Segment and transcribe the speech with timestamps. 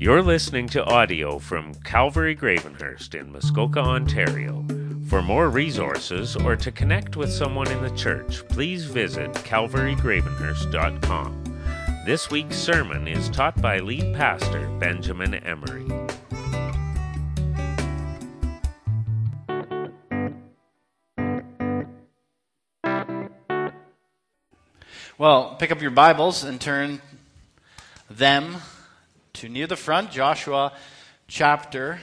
[0.00, 4.64] You're listening to audio from Calvary Gravenhurst in Muskoka, Ontario.
[5.08, 11.44] For more resources or to connect with someone in the church, please visit calvarygravenhurst.com.
[12.06, 15.84] This week's sermon is taught by lead pastor Benjamin Emery.
[25.18, 27.02] Well, pick up your Bibles and turn
[28.08, 28.56] them
[29.34, 30.72] to near the front, Joshua
[31.28, 32.00] chapter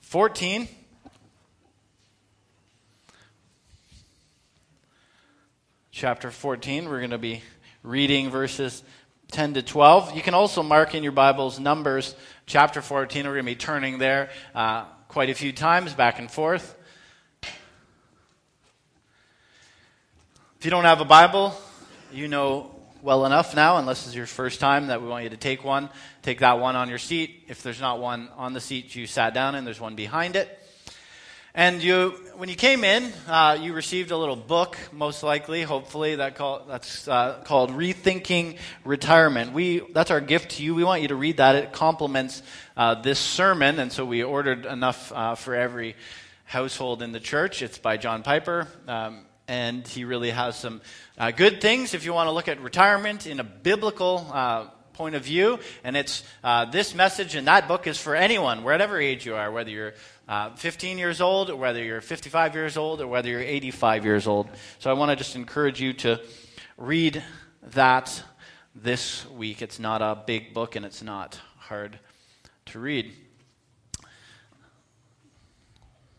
[0.00, 0.68] 14.
[5.90, 7.42] Chapter 14, we're going to be
[7.82, 8.84] reading verses
[9.32, 10.14] 10 to 12.
[10.14, 12.14] You can also mark in your Bibles Numbers
[12.46, 13.26] chapter 14.
[13.26, 16.76] We're going to be turning there uh, quite a few times, back and forth.
[17.42, 17.50] If
[20.64, 21.52] you don't have a Bible,
[22.12, 25.36] you know well enough now, unless it's your first time, that we want you to
[25.36, 25.88] take one.
[26.22, 27.44] Take that one on your seat.
[27.48, 30.54] If there's not one on the seat you sat down in, there's one behind it.
[31.54, 36.16] And you, when you came in, uh, you received a little book, most likely, hopefully,
[36.16, 39.52] that call, that's uh, called Rethinking Retirement.
[39.52, 40.74] We, that's our gift to you.
[40.74, 41.56] We want you to read that.
[41.56, 42.42] It complements
[42.76, 45.96] uh, this sermon, and so we ordered enough uh, for every
[46.44, 47.60] household in the church.
[47.62, 48.68] It's by John Piper.
[48.86, 50.80] Um, and he really has some
[51.16, 55.14] uh, good things if you want to look at retirement in a biblical uh, point
[55.14, 55.58] of view.
[55.82, 59.50] And it's uh, this message in that book is for anyone, whatever age you are,
[59.50, 59.94] whether you're
[60.28, 64.26] uh, 15 years old, or whether you're 55 years old, or whether you're 85 years
[64.26, 64.48] old.
[64.78, 66.20] So I want to just encourage you to
[66.76, 67.24] read
[67.72, 68.22] that
[68.74, 69.62] this week.
[69.62, 71.98] It's not a big book and it's not hard
[72.66, 73.12] to read.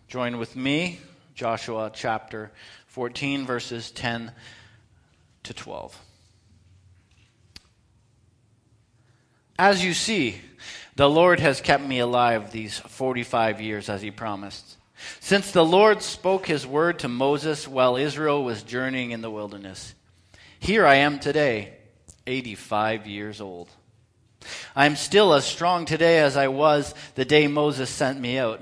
[0.08, 1.00] Join with me,
[1.36, 2.52] Joshua chapter
[3.00, 4.30] 14, verses 10
[5.44, 5.98] to 12.
[9.58, 10.42] As you see,
[10.98, 14.76] the Lord has kept me alive these 45 years as he promised.
[15.22, 19.96] Since the Lord spoke his word to Moses while Israel was journeying in the wilderness.
[20.60, 21.76] Here I am today,
[22.28, 23.70] 85 years old.
[24.76, 28.60] I am still as strong today as I was the day Moses sent me out.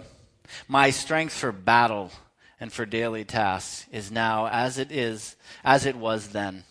[0.67, 2.11] My strength for battle
[2.59, 6.63] and for daily tasks is now as it is, as it was then.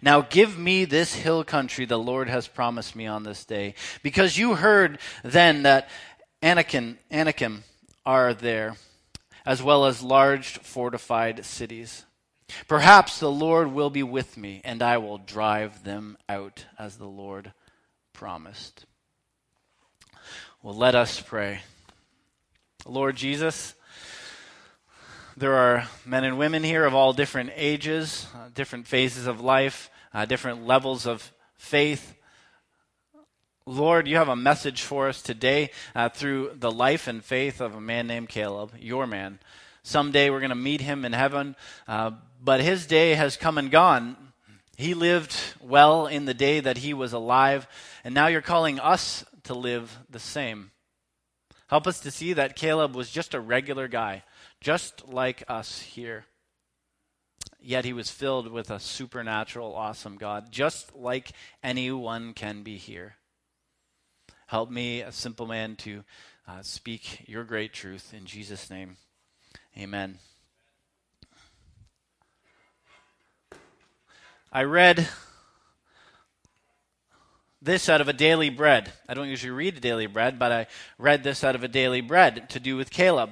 [0.00, 4.38] Now give me this hill country the Lord has promised me on this day, because
[4.38, 5.88] you heard then that
[6.42, 7.64] Anakim, Anakim
[8.04, 8.76] are there,
[9.44, 12.04] as well as large fortified cities.
[12.68, 17.06] Perhaps the Lord will be with me, and I will drive them out, as the
[17.06, 17.52] Lord
[18.12, 18.86] promised.
[20.62, 21.60] Well, let us pray.
[22.86, 23.74] Lord Jesus,
[25.36, 29.90] there are men and women here of all different ages, uh, different phases of life,
[30.14, 32.14] uh, different levels of faith.
[33.66, 37.74] Lord, you have a message for us today uh, through the life and faith of
[37.74, 39.38] a man named Caleb, your man.
[39.82, 41.54] Someday we're going to meet him in heaven,
[41.86, 44.16] uh, but his day has come and gone.
[44.78, 47.66] He lived well in the day that he was alive,
[48.04, 50.70] and now you're calling us to live the same.
[51.68, 54.22] Help us to see that Caleb was just a regular guy
[54.60, 56.24] just like us here.
[57.60, 63.16] Yet he was filled with a supernatural, awesome God, just like anyone can be here.
[64.46, 66.04] Help me, a simple man, to
[66.46, 68.96] uh, speak your great truth in Jesus' name.
[69.76, 70.18] Amen.
[74.52, 75.08] I read
[77.60, 78.92] this out of a daily bread.
[79.08, 80.66] I don't usually read a daily bread, but I
[80.98, 83.30] read this out of a daily bread to do with Caleb.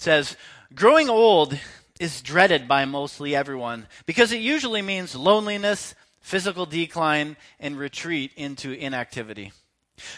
[0.00, 0.36] It says,
[0.74, 1.58] Growing old
[2.00, 8.72] is dreaded by mostly everyone because it usually means loneliness, physical decline, and retreat into
[8.72, 9.52] inactivity.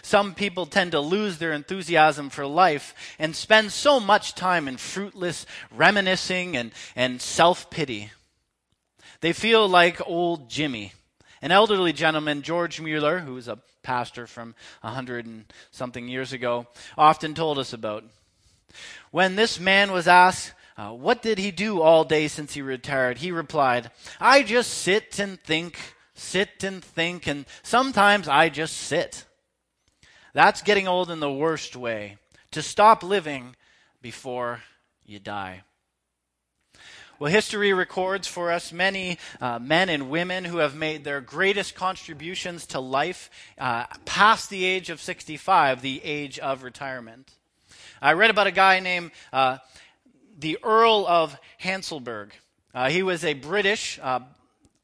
[0.00, 4.76] Some people tend to lose their enthusiasm for life and spend so much time in
[4.76, 8.12] fruitless reminiscing and, and self pity.
[9.20, 10.92] They feel like old Jimmy,
[11.40, 14.54] an elderly gentleman, George Mueller, who was a pastor from
[14.84, 18.04] a hundred and something years ago, often told us about.
[19.10, 23.18] When this man was asked, uh, What did he do all day since he retired?
[23.18, 23.90] He replied,
[24.20, 25.78] I just sit and think,
[26.14, 29.24] sit and think, and sometimes I just sit.
[30.34, 32.16] That's getting old in the worst way
[32.52, 33.56] to stop living
[34.00, 34.62] before
[35.04, 35.62] you die.
[37.18, 41.76] Well, history records for us many uh, men and women who have made their greatest
[41.76, 47.30] contributions to life uh, past the age of 65, the age of retirement.
[48.04, 49.58] I read about a guy named uh,
[50.36, 52.32] the Earl of Hanselberg.
[52.74, 54.18] Uh, he was a British uh,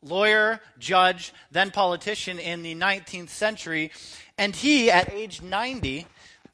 [0.04, 3.90] lawyer, judge, then politician in the 19th century.
[4.38, 6.06] And he, at age 90,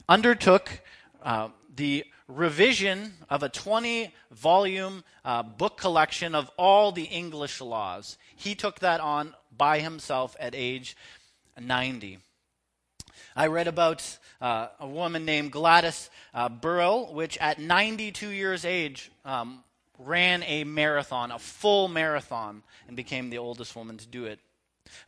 [0.09, 0.81] undertook
[1.23, 8.17] uh, the revision of a 20 volume uh, book collection of all the English laws.
[8.35, 10.97] He took that on by himself at age
[11.61, 12.21] 90.
[13.37, 19.11] I read about uh, a woman named Gladys uh, Burrill, which at 92 years age
[19.25, 19.65] um,
[19.99, 24.39] ran a marathon, a full marathon, and became the oldest woman to do it.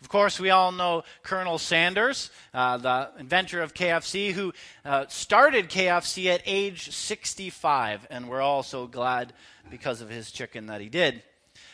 [0.01, 4.53] Of course, we all know Colonel Sanders, uh, the inventor of KFC, who
[4.85, 9.33] uh, started KFC at age 65, and we're all so glad
[9.71, 11.23] because of his chicken that he did.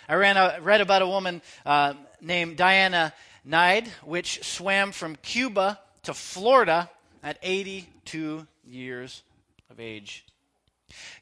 [0.06, 3.14] I read about a woman uh, named Diana
[3.48, 6.90] Nyad, which swam from Cuba to Florida
[7.22, 9.22] at 82 years
[9.70, 10.24] of age.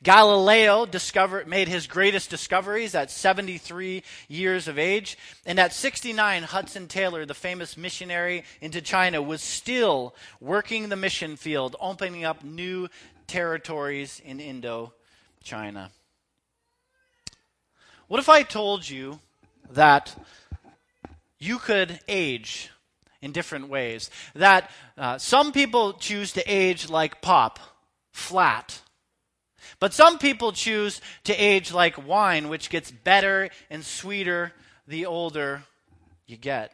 [0.02, 5.16] Galileo discovered, made his greatest discoveries at 73 years of age.
[5.46, 11.36] And at 69, Hudson Taylor, the famous missionary into China, was still working the mission
[11.36, 12.88] field, opening up new
[13.26, 15.90] territories in Indochina.
[18.08, 19.20] What if I told you
[19.70, 20.16] that
[21.38, 22.70] you could age
[23.22, 24.10] in different ways?
[24.34, 27.58] That uh, some people choose to age like pop,
[28.12, 28.80] flat
[29.80, 34.52] but some people choose to age like wine, which gets better and sweeter
[34.86, 35.64] the older
[36.26, 36.72] you get.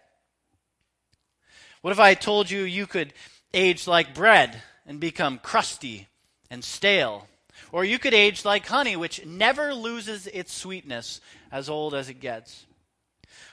[1.82, 3.12] What if I told you you could
[3.54, 6.08] age like bread and become crusty
[6.50, 7.28] and stale?
[7.70, 11.20] Or you could age like honey, which never loses its sweetness
[11.52, 12.66] as old as it gets.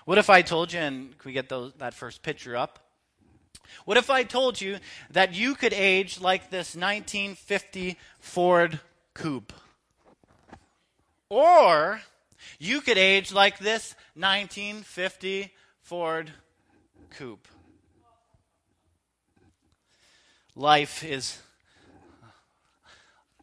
[0.06, 2.83] What if I told you, and can we get those, that first picture up?
[3.86, 4.78] What if I told you
[5.12, 8.80] that you could age like this 1950 Ford
[9.14, 9.54] coupe.
[11.30, 12.02] Or
[12.60, 15.52] you could age like this 1950
[15.82, 16.32] Ford
[17.10, 17.48] coupe.
[20.56, 21.40] Life is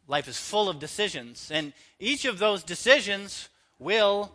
[0.07, 3.47] life is full of decisions and each of those decisions
[3.79, 4.31] will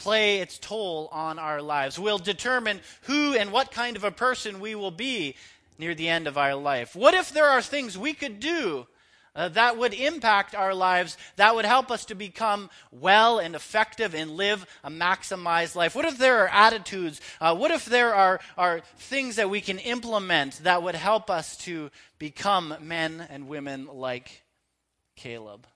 [0.00, 1.98] play its toll on our lives.
[1.98, 5.36] Will determine who and what kind of a person we will be
[5.78, 6.96] near the end of our life.
[6.96, 8.86] What if there are things we could do
[9.34, 14.14] uh, that would impact our lives, that would help us to become well and effective
[14.14, 15.94] and live a maximized life?
[15.94, 17.20] What if there are attitudes?
[17.40, 21.56] Uh, what if there are, are things that we can implement that would help us
[21.58, 24.42] to become men and women like
[25.14, 25.66] Caleb?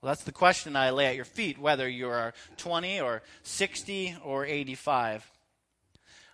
[0.00, 4.16] Well, that's the question I lay at your feet, whether you are 20 or 60
[4.24, 5.28] or 85.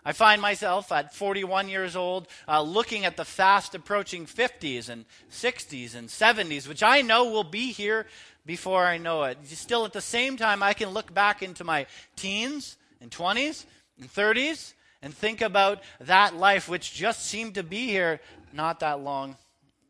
[0.04, 5.06] I find myself at 41 years old uh, looking at the fast approaching 50s and
[5.30, 8.04] 60s and 70s, which I know will be here
[8.44, 9.38] before I know it.
[9.46, 13.64] Still, at the same time, I can look back into my teens and 20s
[13.98, 18.20] and 30s and think about that life which just seemed to be here
[18.52, 19.38] not that long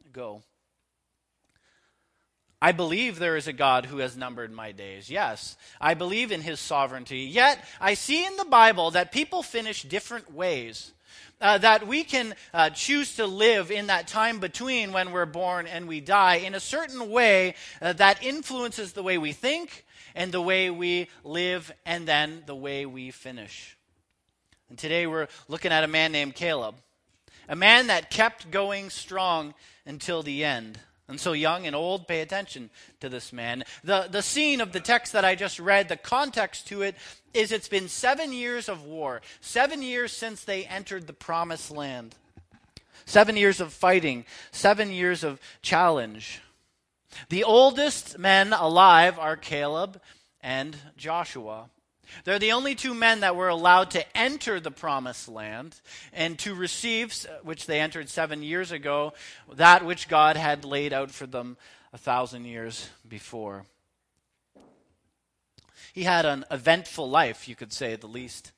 [0.06, 0.42] ago.
[2.60, 5.10] I believe there is a God who has numbered my days.
[5.10, 7.20] Yes, I believe in his sovereignty.
[7.20, 10.92] Yet, I see in the Bible that people finish different ways.
[11.40, 15.66] Uh, that we can uh, choose to live in that time between when we're born
[15.66, 19.84] and we die in a certain way uh, that influences the way we think
[20.14, 23.76] and the way we live and then the way we finish.
[24.70, 26.76] And today we're looking at a man named Caleb,
[27.48, 30.78] a man that kept going strong until the end.
[31.06, 32.70] And so, young and old, pay attention
[33.00, 33.64] to this man.
[33.82, 36.94] The, the scene of the text that I just read, the context to it,
[37.34, 42.14] is it's been seven years of war, seven years since they entered the promised land,
[43.04, 46.40] seven years of fighting, seven years of challenge.
[47.28, 50.00] The oldest men alive are Caleb
[50.40, 51.68] and Joshua.
[52.24, 55.80] They're the only two men that were allowed to enter the promised land
[56.12, 59.12] and to receive, which they entered seven years ago,
[59.52, 61.56] that which God had laid out for them
[61.92, 63.66] a thousand years before.
[65.92, 68.50] He had an eventful life, you could say at the least.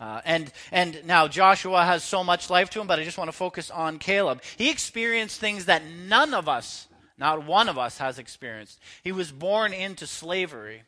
[0.00, 3.28] Uh, and and now Joshua has so much life to him, but I just want
[3.28, 4.42] to focus on Caleb.
[4.56, 8.80] He experienced things that none of us, not one of us, has experienced.
[9.04, 10.82] He was born into slavery.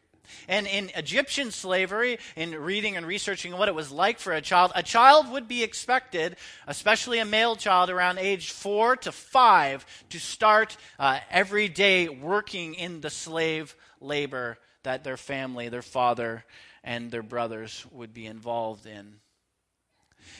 [0.48, 4.72] And in Egyptian slavery, in reading and researching what it was like for a child,
[4.74, 10.18] a child would be expected, especially a male child around age four to five, to
[10.18, 16.44] start uh, every day working in the slave labor that their family, their father,
[16.84, 19.16] and their brothers would be involved in.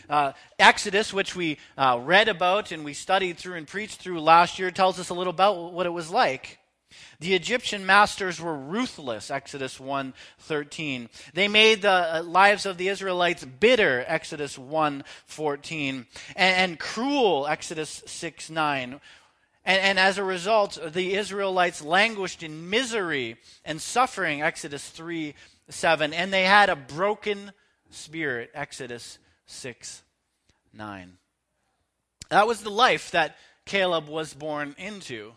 [0.08, 4.58] Uh, Exodus, which we uh, read about and we studied through and preached through last
[4.58, 6.58] year, tells us a little about what it was like.
[7.18, 11.08] The Egyptian masters were ruthless, Exodus 1:13.
[11.34, 18.02] They made the uh, lives of the Israelites bitter, Exodus 1:14, and, and cruel, Exodus
[18.06, 19.00] 6:9.
[19.64, 25.34] And, and, as a result, the Israelites languished in misery and suffering, Exodus 3
[25.68, 26.12] 7.
[26.12, 27.50] And they had a broken
[27.90, 30.02] spirit, Exodus 6
[30.72, 31.18] 9.
[32.28, 35.32] That was the life that Caleb was born into.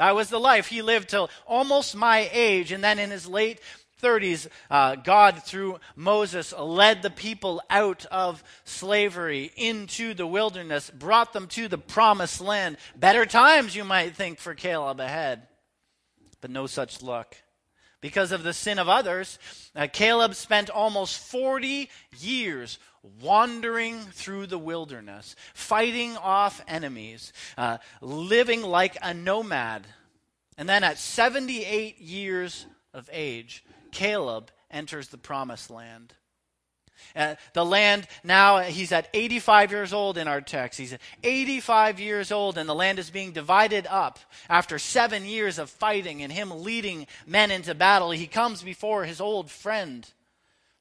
[0.00, 2.72] That was the life he lived till almost my age.
[2.72, 3.60] And then in his late
[4.02, 11.34] 30s, uh, God, through Moses, led the people out of slavery into the wilderness, brought
[11.34, 12.78] them to the promised land.
[12.96, 15.42] Better times, you might think, for Caleb ahead.
[16.40, 17.36] But no such luck.
[18.00, 19.38] Because of the sin of others,
[19.76, 22.78] uh, Caleb spent almost 40 years
[23.20, 29.86] wandering through the wilderness, fighting off enemies, uh, living like a nomad.
[30.56, 36.14] And then at 78 years of age, Caleb enters the promised land.
[37.14, 40.78] Uh, the land now, he's at 85 years old in our text.
[40.78, 45.70] He's 85 years old, and the land is being divided up after seven years of
[45.70, 48.10] fighting and him leading men into battle.
[48.10, 50.08] He comes before his old friend,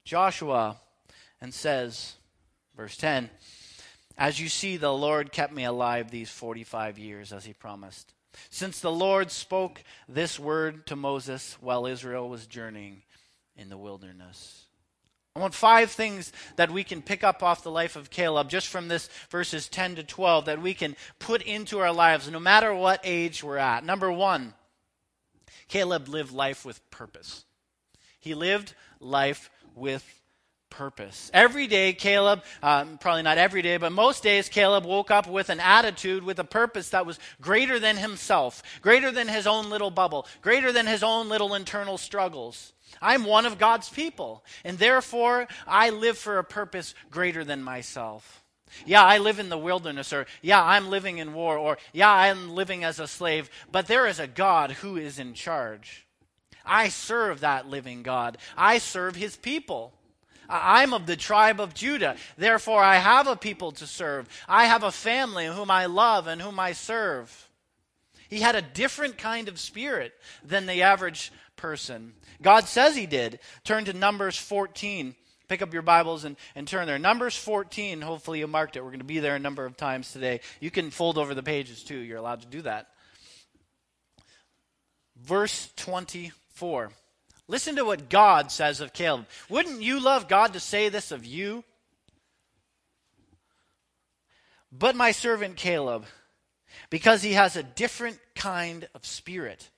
[0.03, 0.77] Joshua,
[1.41, 2.15] and says,
[2.75, 3.29] verse 10,
[4.17, 8.13] As you see, the Lord kept me alive these 45 years, as he promised.
[8.49, 13.03] Since the Lord spoke this word to Moses while Israel was journeying
[13.55, 14.65] in the wilderness.
[15.39, 18.67] I want five things that we can pick up off the life of Caleb just
[18.67, 22.75] from this verses 10 to 12 that we can put into our lives no matter
[22.75, 23.85] what age we're at.
[23.85, 24.53] Number one,
[25.69, 27.45] Caleb lived life with purpose.
[28.19, 30.18] He lived life with
[30.69, 31.29] purpose.
[31.33, 35.49] Every day, Caleb, um, probably not every day, but most days, Caleb woke up with
[35.49, 39.91] an attitude, with a purpose that was greater than himself, greater than his own little
[39.91, 42.73] bubble, greater than his own little internal struggles.
[43.01, 48.43] I'm one of God's people, and therefore I live for a purpose greater than myself.
[48.85, 52.51] Yeah, I live in the wilderness, or yeah, I'm living in war, or yeah, I'm
[52.51, 56.05] living as a slave, but there is a God who is in charge.
[56.65, 58.37] I serve that living God.
[58.55, 59.93] I serve his people.
[60.49, 62.15] I'm of the tribe of Judah.
[62.37, 64.27] Therefore, I have a people to serve.
[64.47, 67.49] I have a family whom I love and whom I serve.
[68.29, 70.13] He had a different kind of spirit
[70.43, 72.13] than the average person.
[72.41, 73.39] God says he did.
[73.63, 75.15] Turn to Numbers 14.
[75.47, 76.99] Pick up your Bibles and, and turn there.
[76.99, 78.81] Numbers 14, hopefully you marked it.
[78.81, 80.41] We're going to be there a number of times today.
[80.59, 81.97] You can fold over the pages too.
[81.97, 82.87] You're allowed to do that.
[85.17, 86.91] Verse 24.
[87.49, 89.25] Listen to what God says of Caleb.
[89.49, 91.63] Wouldn't you love God to say this of you?
[94.71, 96.05] But my servant Caleb,
[96.91, 99.71] because he has a different kind of spirit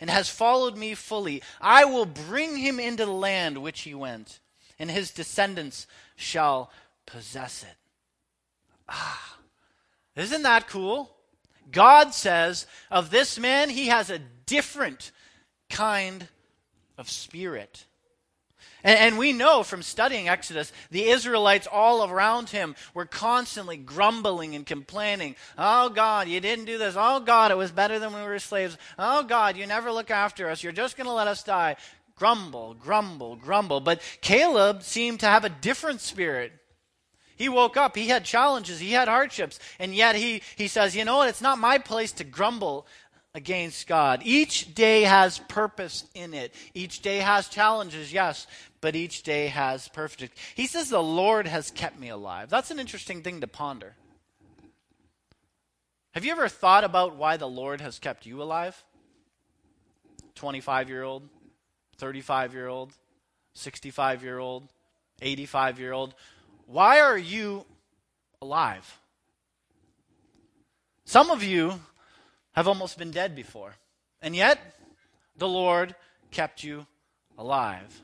[0.00, 4.38] and has followed me fully, I will bring him into the land which he went,
[4.78, 6.70] and his descendants shall
[7.04, 7.76] possess it.
[8.88, 9.38] Ah,
[10.14, 11.10] isn't that cool?
[11.72, 15.10] God says of this man, he has a different
[15.68, 16.28] kind
[16.98, 17.86] of spirit.
[18.84, 24.54] And, and, we know from studying Exodus, the Israelites all around him were constantly grumbling
[24.54, 25.34] and complaining.
[25.56, 26.94] Oh God, you didn't do this.
[26.96, 28.76] Oh God, it was better than when we were slaves.
[28.98, 30.62] Oh God, you never look after us.
[30.62, 31.76] You're just going to let us die.
[32.16, 33.80] Grumble, grumble, grumble.
[33.80, 36.52] But Caleb seemed to have a different spirit.
[37.36, 41.04] He woke up, he had challenges, he had hardships, and yet he, he says, You
[41.04, 41.28] know what?
[41.28, 42.84] It's not my place to grumble
[43.34, 44.22] against God.
[44.24, 46.54] Each day has purpose in it.
[46.74, 48.46] Each day has challenges, yes,
[48.80, 50.38] but each day has perfect.
[50.54, 52.50] He says, The Lord has kept me alive.
[52.50, 53.94] That's an interesting thing to ponder.
[56.12, 58.82] Have you ever thought about why the Lord has kept you alive?
[60.34, 61.28] 25 year old,
[61.96, 62.92] 35 year old,
[63.54, 64.68] 65 year old,
[65.20, 66.14] 85 year old.
[66.66, 67.66] Why are you
[68.40, 68.98] alive?
[71.04, 71.80] Some of you
[72.58, 73.76] have almost been dead before.
[74.20, 74.58] And yet,
[75.36, 75.94] the Lord
[76.32, 76.88] kept you
[77.38, 78.02] alive.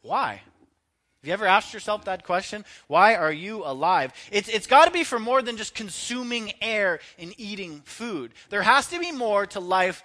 [0.00, 0.30] Why?
[0.32, 2.64] Have you ever asked yourself that question?
[2.86, 4.14] Why are you alive?
[4.32, 8.32] It's, it's got to be for more than just consuming air and eating food.
[8.48, 10.02] There has to be more to life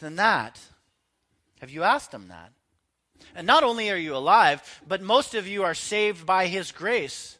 [0.00, 0.58] than that.
[1.60, 2.50] Have you asked him that?
[3.36, 7.38] And not only are you alive, but most of you are saved by his grace.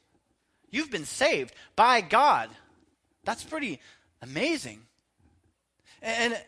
[0.71, 2.51] You've been saved by God.
[3.25, 3.81] That's pretty
[4.23, 4.83] amazing.
[6.03, 6.41] And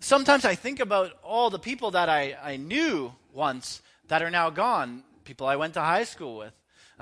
[0.00, 4.50] sometimes I think about all the people that I, I knew once that are now
[4.50, 6.52] gone, people I went to high school with.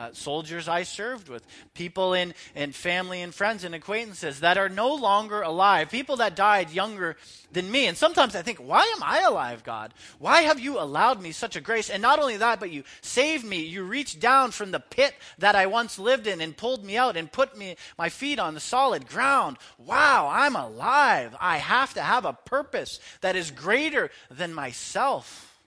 [0.00, 4.71] Uh, soldiers I served with, people in, in family and friends and acquaintances that are
[4.71, 7.19] no longer alive, people that died younger
[7.52, 7.87] than me.
[7.87, 9.92] And sometimes I think, why am I alive, God?
[10.19, 11.90] Why have you allowed me such a grace?
[11.90, 13.62] And not only that, but you saved me.
[13.62, 17.19] You reached down from the pit that I once lived in and pulled me out
[17.19, 19.59] and put me my feet on the solid ground.
[19.76, 21.37] Wow, I'm alive.
[21.38, 25.59] I have to have a purpose that is greater than myself.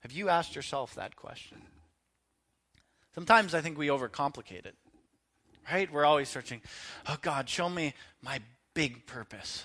[0.00, 1.60] Have you asked yourself that question?
[3.16, 4.74] Sometimes I think we overcomplicate it.
[5.72, 5.90] Right?
[5.90, 6.60] We're always searching,
[7.08, 8.40] oh God, show me my
[8.74, 9.64] big purpose.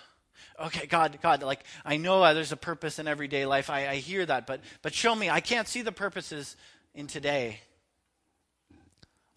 [0.57, 3.69] Okay, God, God, like I know uh, there's a purpose in everyday life.
[3.69, 5.29] I, I hear that, but but show me.
[5.29, 6.55] I can't see the purposes
[6.95, 7.59] in today.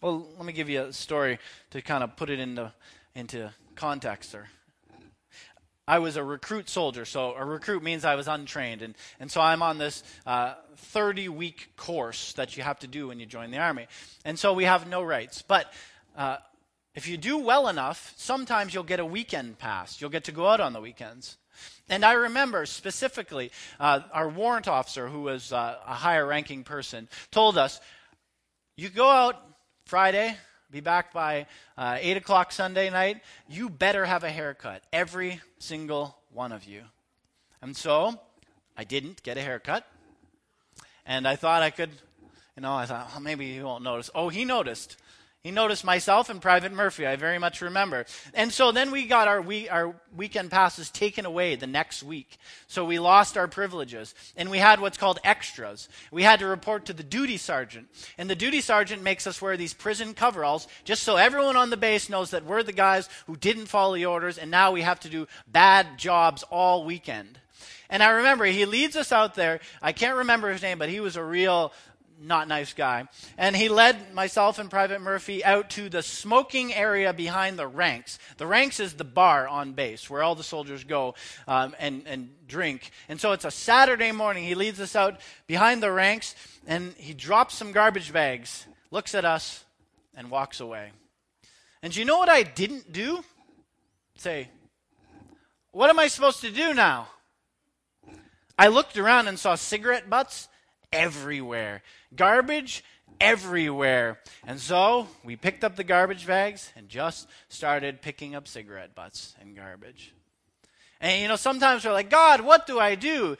[0.01, 1.37] Well, let me give you a story
[1.71, 2.71] to kind of put it into
[3.15, 4.33] into context.
[4.33, 4.47] Or
[5.87, 9.39] I was a recruit soldier, so a recruit means I was untrained, and, and so
[9.39, 10.03] I'm on this
[10.77, 13.87] 30 uh, week course that you have to do when you join the army.
[14.23, 15.43] And so we have no rights.
[15.43, 15.71] But
[16.17, 16.37] uh,
[16.95, 20.01] if you do well enough, sometimes you'll get a weekend pass.
[20.01, 21.37] You'll get to go out on the weekends.
[21.87, 27.07] And I remember specifically uh, our warrant officer, who was uh, a higher ranking person,
[27.29, 27.79] told us
[28.75, 29.35] you go out
[29.85, 30.35] Friday,
[30.75, 31.45] be back by
[31.77, 33.21] uh, 8 o'clock Sunday night.
[33.47, 36.81] You better have a haircut, every single one of you.
[37.61, 38.19] And so
[38.75, 39.87] I didn't get a haircut.
[41.05, 41.91] And I thought I could,
[42.57, 44.09] you know, I thought, maybe he won't notice.
[44.13, 44.97] Oh, he noticed.
[45.45, 47.05] He noticed myself and Private Murphy.
[47.05, 48.07] I very much remember.
[48.33, 52.37] And so then we got our, we, our weekend passes taken away the next week.
[52.65, 54.15] So we lost our privileges.
[54.35, 55.87] And we had what's called extras.
[56.09, 57.89] We had to report to the duty sergeant.
[58.17, 61.77] And the duty sergeant makes us wear these prison coveralls just so everyone on the
[61.77, 65.01] base knows that we're the guys who didn't follow the orders and now we have
[65.01, 67.37] to do bad jobs all weekend.
[67.87, 69.59] And I remember he leads us out there.
[69.79, 71.71] I can't remember his name, but he was a real
[72.19, 73.07] not nice guy.
[73.37, 78.19] And he led myself and Private Murphy out to the smoking area behind the ranks.
[78.37, 81.15] The ranks is the bar on base where all the soldiers go
[81.47, 82.91] um, and, and drink.
[83.09, 84.43] And so it's a Saturday morning.
[84.43, 86.35] He leads us out behind the ranks
[86.67, 89.63] and he drops some garbage bags, looks at us,
[90.15, 90.91] and walks away.
[91.81, 93.23] And you know what I didn't do?
[94.17, 94.49] Say,
[95.71, 97.09] what am I supposed to do now?
[98.57, 100.47] I looked around and saw cigarette butts
[100.93, 101.83] everywhere.
[102.15, 102.83] Garbage
[103.19, 104.19] everywhere.
[104.45, 109.35] And so we picked up the garbage bags and just started picking up cigarette butts
[109.39, 110.13] and garbage.
[110.99, 113.37] And you know, sometimes we're like, God, what do I do?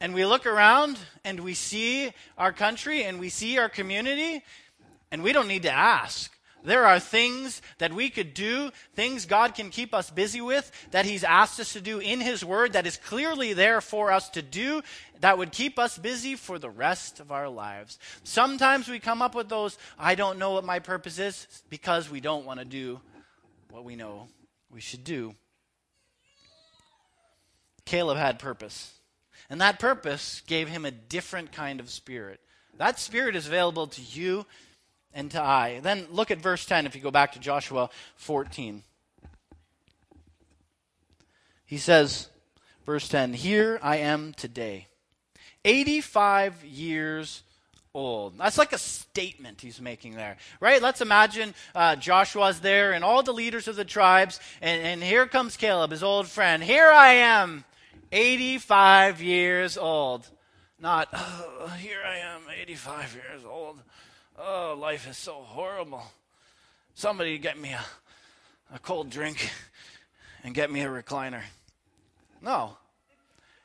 [0.00, 4.42] And we look around and we see our country and we see our community,
[5.12, 6.31] and we don't need to ask.
[6.64, 11.04] There are things that we could do, things God can keep us busy with, that
[11.04, 14.42] He's asked us to do in His Word, that is clearly there for us to
[14.42, 14.82] do,
[15.20, 17.98] that would keep us busy for the rest of our lives.
[18.24, 22.20] Sometimes we come up with those, I don't know what my purpose is, because we
[22.20, 23.00] don't want to do
[23.70, 24.28] what we know
[24.70, 25.34] we should do.
[27.84, 28.92] Caleb had purpose.
[29.50, 32.40] And that purpose gave him a different kind of spirit.
[32.78, 34.46] That spirit is available to you
[35.14, 35.80] and to I.
[35.80, 38.82] Then look at verse 10 if you go back to Joshua 14.
[41.66, 42.28] He says,
[42.84, 44.88] verse 10, Here I am today,
[45.64, 47.42] 85 years
[47.94, 48.38] old.
[48.38, 50.82] That's like a statement he's making there, right?
[50.82, 55.26] Let's imagine uh, Joshua's there and all the leaders of the tribes, and, and here
[55.26, 56.62] comes Caleb, his old friend.
[56.62, 57.64] Here I am,
[58.10, 60.28] 85 years old.
[60.78, 63.78] Not, oh, here I am, 85 years old.
[64.38, 66.02] Oh, life is so horrible.
[66.94, 67.84] Somebody get me a,
[68.74, 69.50] a cold drink
[70.44, 71.42] and get me a recliner.
[72.40, 72.76] No.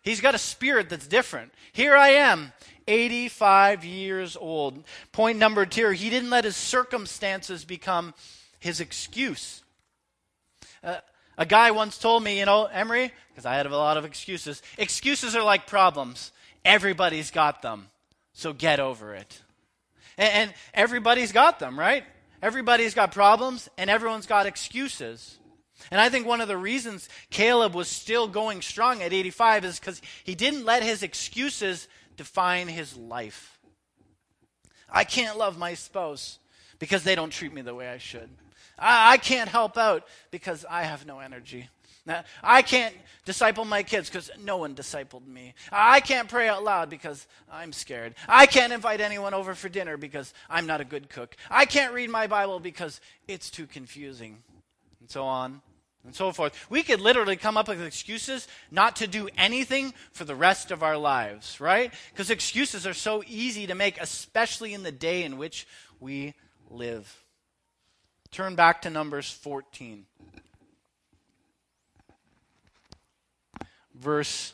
[0.01, 1.53] He's got a spirit that's different.
[1.73, 2.53] Here I am,
[2.87, 4.83] 85 years old.
[5.11, 8.13] Point number two, he didn't let his circumstances become
[8.59, 9.63] his excuse.
[10.83, 10.97] Uh,
[11.37, 14.61] a guy once told me, you know, Emery, because I had a lot of excuses,
[14.77, 16.31] excuses are like problems.
[16.63, 17.89] Everybody's got them.
[18.33, 19.41] So get over it.
[20.17, 22.03] And, and everybody's got them, right?
[22.41, 25.37] Everybody's got problems and everyone's got excuses.
[25.91, 29.79] And I think one of the reasons Caleb was still going strong at 85 is
[29.79, 33.59] because he didn't let his excuses define his life.
[34.89, 36.39] I can't love my spouse
[36.79, 38.29] because they don't treat me the way I should.
[38.77, 41.69] I, I can't help out because I have no energy.
[42.43, 45.53] I can't disciple my kids because no one discipled me.
[45.71, 48.15] I can't pray out loud because I'm scared.
[48.27, 51.35] I can't invite anyone over for dinner because I'm not a good cook.
[51.49, 54.43] I can't read my Bible because it's too confusing.
[55.01, 55.61] And so on
[56.07, 56.69] and so forth.
[56.69, 60.81] We could literally come up with excuses not to do anything for the rest of
[60.81, 61.93] our lives, right?
[62.11, 65.67] Because excuses are so easy to make, especially in the day in which
[65.99, 66.33] we
[66.69, 67.23] live.
[68.31, 70.05] Turn back to Numbers 14.
[73.99, 74.53] Verse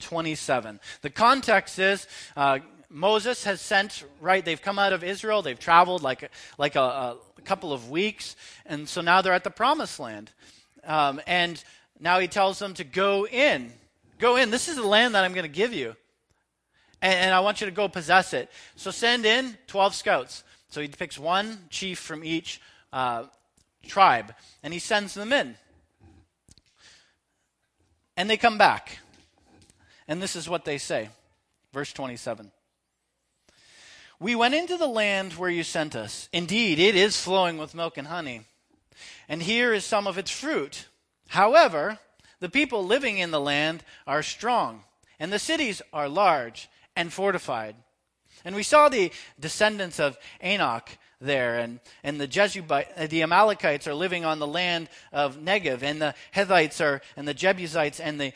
[0.00, 0.80] 27.
[1.02, 2.58] The context is uh,
[2.88, 4.44] Moses has sent, right?
[4.44, 8.88] They've come out of Israel, they've traveled like, like a, a couple of weeks, and
[8.88, 10.30] so now they're at the promised land.
[10.84, 11.62] Um, and
[11.98, 13.72] now he tells them to go in.
[14.18, 14.50] Go in.
[14.50, 15.96] This is the land that I'm going to give you.
[17.02, 18.50] And, and, I want you to go possess it.
[18.76, 20.44] So send in 12 scouts.
[20.68, 22.60] So he picks one chief from each
[22.92, 23.24] uh,
[23.86, 25.56] tribe, and he sends them in.
[28.16, 28.98] And they come back.
[30.08, 31.10] And this is what they say.
[31.72, 32.50] Verse 27.
[34.18, 36.28] We went into the land where you sent us.
[36.32, 38.42] Indeed, it is flowing with milk and honey.
[39.28, 40.86] And here is some of its fruit.
[41.28, 41.98] However,
[42.40, 44.84] the people living in the land are strong,
[45.18, 47.76] and the cities are large and fortified.
[48.44, 53.86] And we saw the descendants of Anak there, and, and the Jezubite, uh, the Amalekites
[53.86, 58.20] are living on the land of Negev, and the Hittites are, and the Jebusites and
[58.20, 58.32] the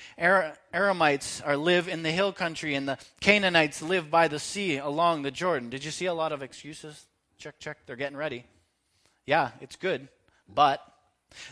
[0.73, 5.23] Amorites are live in the hill country, and the Canaanites live by the sea along
[5.23, 5.71] the Jordan.
[5.71, 7.07] Did you see a lot of excuses?
[7.39, 8.45] Check, check, they're getting ready.
[9.27, 10.09] Yeah, it's good,
[10.49, 10.83] but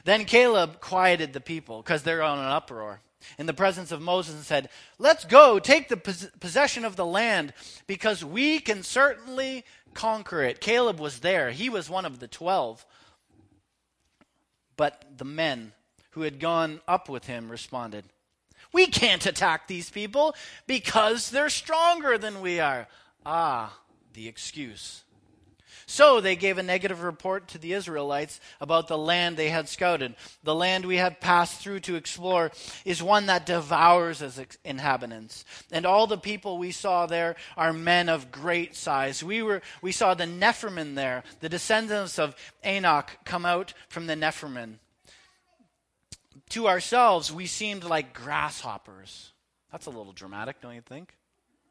[0.05, 3.01] then Caleb quieted the people because they're on an uproar
[3.38, 7.53] in the presence of Moses and said, Let's go, take the possession of the land,
[7.87, 9.64] because we can certainly
[9.99, 10.61] conquer it.
[10.61, 12.87] Caleb was there, he was one of the twelve.
[14.77, 15.73] But the men
[16.11, 18.05] who had gone up with him responded,
[18.73, 20.37] We can't attack these people
[20.69, 22.87] because they're stronger than we are.
[23.27, 23.77] Ah,
[24.13, 25.03] the excuse.
[25.90, 30.14] So they gave a negative report to the Israelites about the land they had scouted.
[30.42, 32.53] The land we have passed through to explore
[32.85, 35.46] is one that devours its inhabitants.
[35.72, 39.24] And all the people we saw there are men of great size.
[39.24, 44.14] We, were, we saw the Nephilim there, the descendants of Anak come out from the
[44.14, 44.74] Nephilim.
[46.51, 49.33] To ourselves, we seemed like grasshoppers.
[49.72, 51.14] That's a little dramatic, don't you think?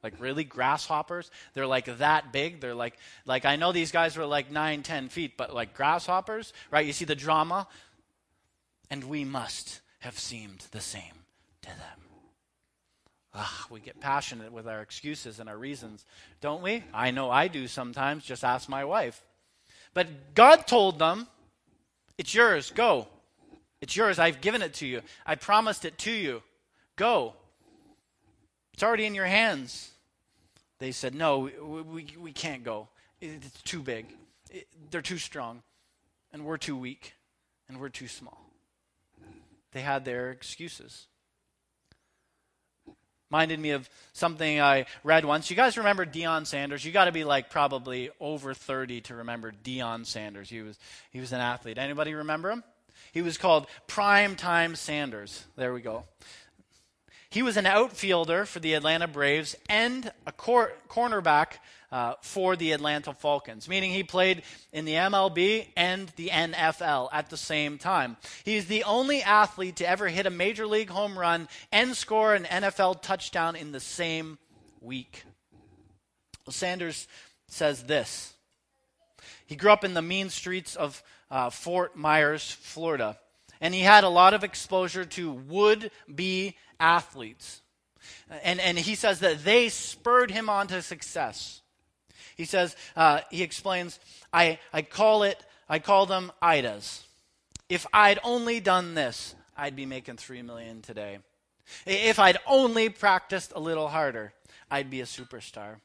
[0.03, 1.31] Like really grasshoppers?
[1.53, 2.61] They're like that big.
[2.61, 6.53] They're like like I know these guys were like nine, ten feet, but like grasshoppers,
[6.71, 6.85] right?
[6.85, 7.67] You see the drama?
[8.89, 11.25] And we must have seemed the same
[11.63, 12.07] to them.
[13.33, 16.05] Ugh, we get passionate with our excuses and our reasons,
[16.41, 16.83] don't we?
[16.93, 18.23] I know I do sometimes.
[18.23, 19.21] Just ask my wife.
[19.93, 21.27] But God told them,
[22.17, 23.07] It's yours, go.
[23.81, 24.17] It's yours.
[24.17, 25.01] I've given it to you.
[25.25, 26.41] I promised it to you.
[26.95, 27.35] Go.
[28.77, 29.89] It's already in your hands.
[30.77, 32.89] They said, No, we, we, we can't go.
[33.19, 34.05] It's too big.
[34.51, 35.63] It, they're too strong.
[36.31, 37.15] And we're too weak.
[37.67, 38.39] And we're too small.
[39.71, 41.07] They had their excuses.
[43.31, 45.49] Minded me of something I read once.
[45.49, 46.85] You guys remember Deion Sanders?
[46.85, 50.51] You got to be like probably over 30 to remember Deion Sanders.
[50.51, 50.77] He was,
[51.09, 51.79] he was an athlete.
[51.79, 52.63] Anybody remember him?
[53.11, 55.45] He was called Prime Time Sanders.
[55.55, 56.03] There we go.
[57.37, 61.59] He was an outfielder for the Atlanta Braves and a cor- cornerback
[61.91, 64.41] uh, for the Atlanta Falcons, meaning he played
[64.73, 68.17] in the MLB and the NFL at the same time.
[68.43, 72.45] He's the only athlete to ever hit a major league home run and score an
[72.45, 74.39] NFL touchdown in the same
[74.81, 75.23] week.
[76.47, 77.07] Well, Sanders
[77.47, 78.33] says this.
[79.45, 83.19] He grew up in the mean streets of uh, Fort Myers, Florida,
[83.61, 87.61] and he had a lot of exposure to would be athletes.
[88.43, 91.61] And, and he says that they spurred him on to success.
[92.35, 93.99] He says, uh, he explains,
[94.31, 97.03] I, I call it, I call them Idas.
[97.67, 101.19] If I'd only done this, I'd be making three million today.
[101.85, 104.33] If I'd only practiced a little harder,
[104.69, 105.77] I'd be a superstar.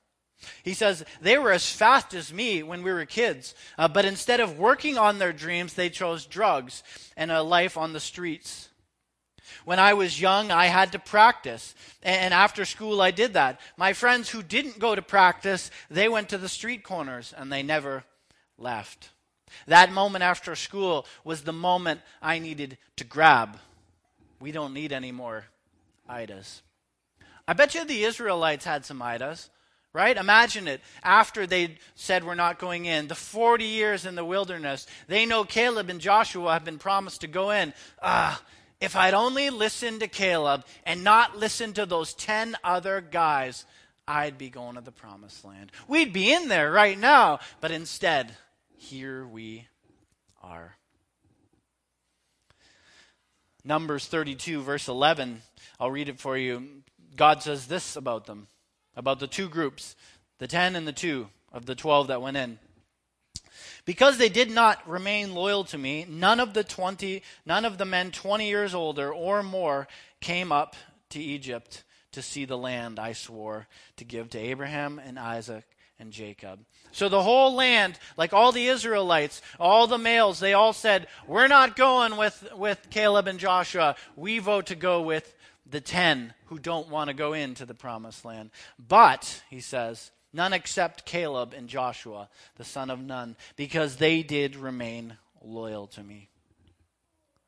[0.62, 4.40] He says they were as fast as me when we were kids, uh, but instead
[4.40, 6.82] of working on their dreams, they chose drugs
[7.16, 8.68] and a life on the streets.
[9.64, 11.74] When I was young, I had to practice.
[12.02, 13.60] And after school, I did that.
[13.76, 17.62] My friends who didn't go to practice, they went to the street corners and they
[17.62, 18.04] never
[18.58, 19.10] left.
[19.66, 23.58] That moment after school was the moment I needed to grab.
[24.40, 25.44] We don't need any more
[26.08, 26.62] Idas.
[27.46, 29.50] I bet you the Israelites had some Idas,
[29.92, 30.16] right?
[30.16, 30.80] Imagine it.
[31.02, 35.44] After they said we're not going in, the 40 years in the wilderness, they know
[35.44, 37.74] Caleb and Joshua have been promised to go in.
[38.02, 38.42] Ah,
[38.80, 43.64] if I'd only listened to Caleb and not listened to those 10 other guys,
[44.08, 45.70] I'd be going to the promised land.
[45.86, 48.36] We'd be in there right now, but instead,
[48.76, 49.68] here we
[50.42, 50.76] are.
[53.64, 55.42] Numbers 32, verse 11,
[55.78, 56.82] I'll read it for you.
[57.14, 58.48] God says this about them,
[58.96, 59.96] about the two groups,
[60.38, 62.58] the 10 and the 2 of the 12 that went in.
[63.84, 67.84] Because they did not remain loyal to me, none of the 20 none of the
[67.84, 69.88] men 20 years older or more
[70.20, 70.76] came up
[71.10, 75.64] to Egypt to see the land I swore to give to Abraham and Isaac
[75.98, 76.60] and Jacob.
[76.92, 81.48] So the whole land, like all the Israelites, all the males, they all said, We're
[81.48, 83.96] not going with, with Caleb and Joshua.
[84.14, 85.34] We vote to go with
[85.72, 88.50] the ten who don't want to go into the promised land.
[88.78, 94.54] But, he says, none except Caleb and Joshua, the son of Nun, because they did
[94.54, 96.28] remain loyal to me.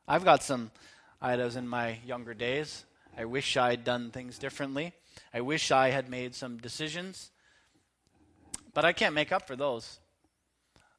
[0.09, 0.71] I've got some
[1.23, 2.85] Idas in my younger days.
[3.17, 4.93] I wish I'd done things differently.
[5.33, 7.31] I wish I had made some decisions.
[8.73, 10.01] But I can't make up for those.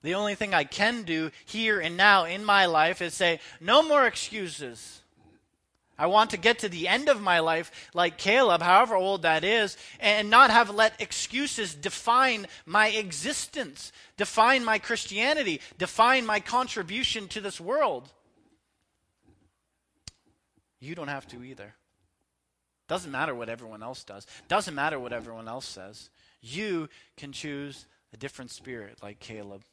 [0.01, 3.81] The only thing I can do here and now in my life is say, no
[3.81, 5.01] more excuses.
[5.97, 9.43] I want to get to the end of my life like Caleb, however old that
[9.43, 17.27] is, and not have let excuses define my existence, define my Christianity, define my contribution
[17.29, 18.12] to this world.
[20.81, 21.73] You don't have to either.
[22.88, 24.27] Doesn't matter what everyone else does.
[24.47, 26.10] Doesn't matter what everyone else says.
[26.41, 29.63] You can choose a different spirit like Caleb.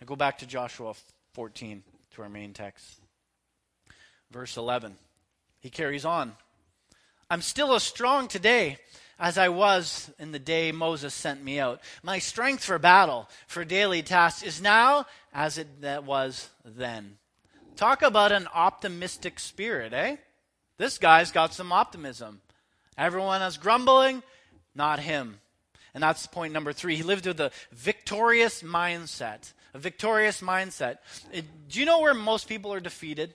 [0.00, 0.94] Now go back to Joshua
[1.34, 1.82] 14
[2.14, 3.00] to our main text.
[4.30, 4.96] Verse 11.
[5.60, 6.32] He carries on.
[7.30, 8.78] I'm still as strong today
[9.18, 11.80] as I was in the day Moses sent me out.
[12.02, 15.68] My strength for battle, for daily tasks, is now as it
[16.04, 17.18] was then.
[17.76, 20.16] Talk about an optimistic spirit, eh?
[20.78, 22.40] This guy's got some optimism.
[22.96, 24.22] Everyone is grumbling,
[24.74, 25.40] not him.
[25.92, 26.96] And that's point number three.
[26.96, 29.52] He lived with a victorious mindset.
[29.74, 30.98] A victorious mindset.
[31.32, 33.34] Do you know where most people are defeated?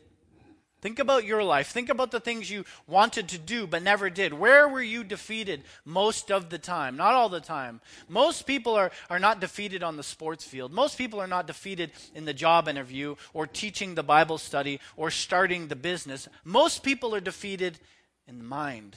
[0.85, 1.69] Think about your life.
[1.69, 4.35] Think about the things you wanted to do but never did.
[4.35, 6.95] Where were you defeated most of the time?
[6.95, 7.81] Not all the time.
[8.07, 10.71] Most people are, are not defeated on the sports field.
[10.71, 15.09] Most people are not defeated in the job interview or teaching the Bible study or
[15.09, 16.29] starting the business.
[16.43, 17.79] Most people are defeated
[18.27, 18.95] in the mind.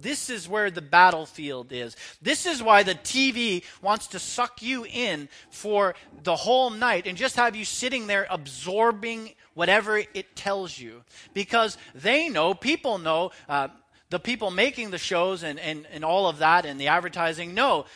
[0.00, 1.96] This is where the battlefield is.
[2.22, 7.16] This is why the TV wants to suck you in for the whole night and
[7.16, 11.02] just have you sitting there absorbing whatever it tells you.
[11.34, 13.68] Because they know, people know, uh,
[14.10, 17.86] the people making the shows and, and, and all of that and the advertising know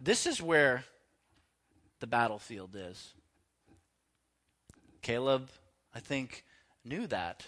[0.00, 0.84] this is where
[2.00, 3.14] the battlefield is.
[5.02, 5.48] Caleb,
[5.94, 6.44] I think,
[6.84, 7.46] knew that.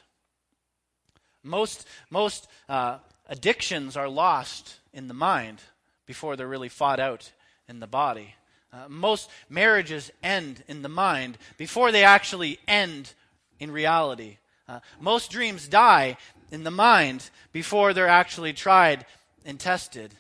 [1.42, 2.98] Most, most uh,
[3.30, 5.62] addictions are lost in the mind
[6.04, 7.32] before they're really fought out
[7.68, 8.34] in the body.
[8.72, 13.14] Uh, most marriages end in the mind before they actually end
[13.58, 14.38] in reality.
[14.68, 16.16] Uh, most dreams die
[16.50, 19.06] in the mind before they're actually tried
[19.44, 20.14] and tested.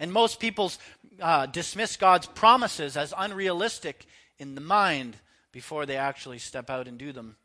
[0.00, 0.72] And most people
[1.20, 4.06] uh, dismiss God's promises as unrealistic
[4.38, 5.16] in the mind
[5.50, 7.36] before they actually step out and do them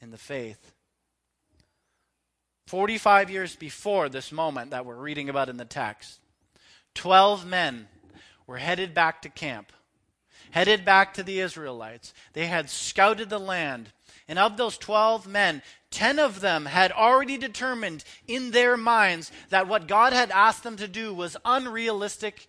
[0.00, 0.72] in the faith.
[2.68, 6.20] 45 years before this moment that we're reading about in the text,
[6.94, 7.88] 12 men
[8.46, 9.72] were headed back to camp,
[10.50, 12.12] headed back to the Israelites.
[12.34, 13.92] They had scouted the land
[14.28, 19.66] and of those 12 men, 10 of them had already determined in their minds that
[19.66, 22.46] what God had asked them to do was unrealistic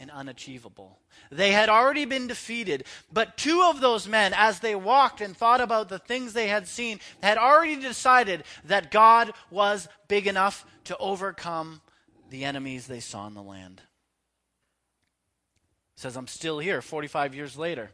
[0.00, 0.98] and unachievable.
[1.30, 5.60] They had already been defeated, but two of those men, as they walked and thought
[5.60, 10.96] about the things they had seen, had already decided that God was big enough to
[10.98, 11.80] overcome
[12.30, 13.80] the enemies they saw in the land.
[15.96, 17.90] says, I'm still here 45 years later,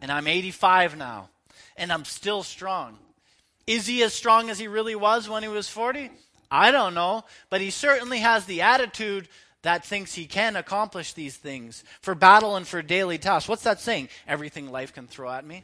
[0.00, 1.28] and I'm 85 now
[1.78, 2.98] and I'm still strong.
[3.66, 6.10] Is he as strong as he really was when he was 40?
[6.50, 9.28] I don't know, but he certainly has the attitude
[9.68, 13.50] that thinks he can accomplish these things for battle and for daily tasks.
[13.50, 14.08] What's that saying?
[14.26, 15.62] Everything life can throw at me.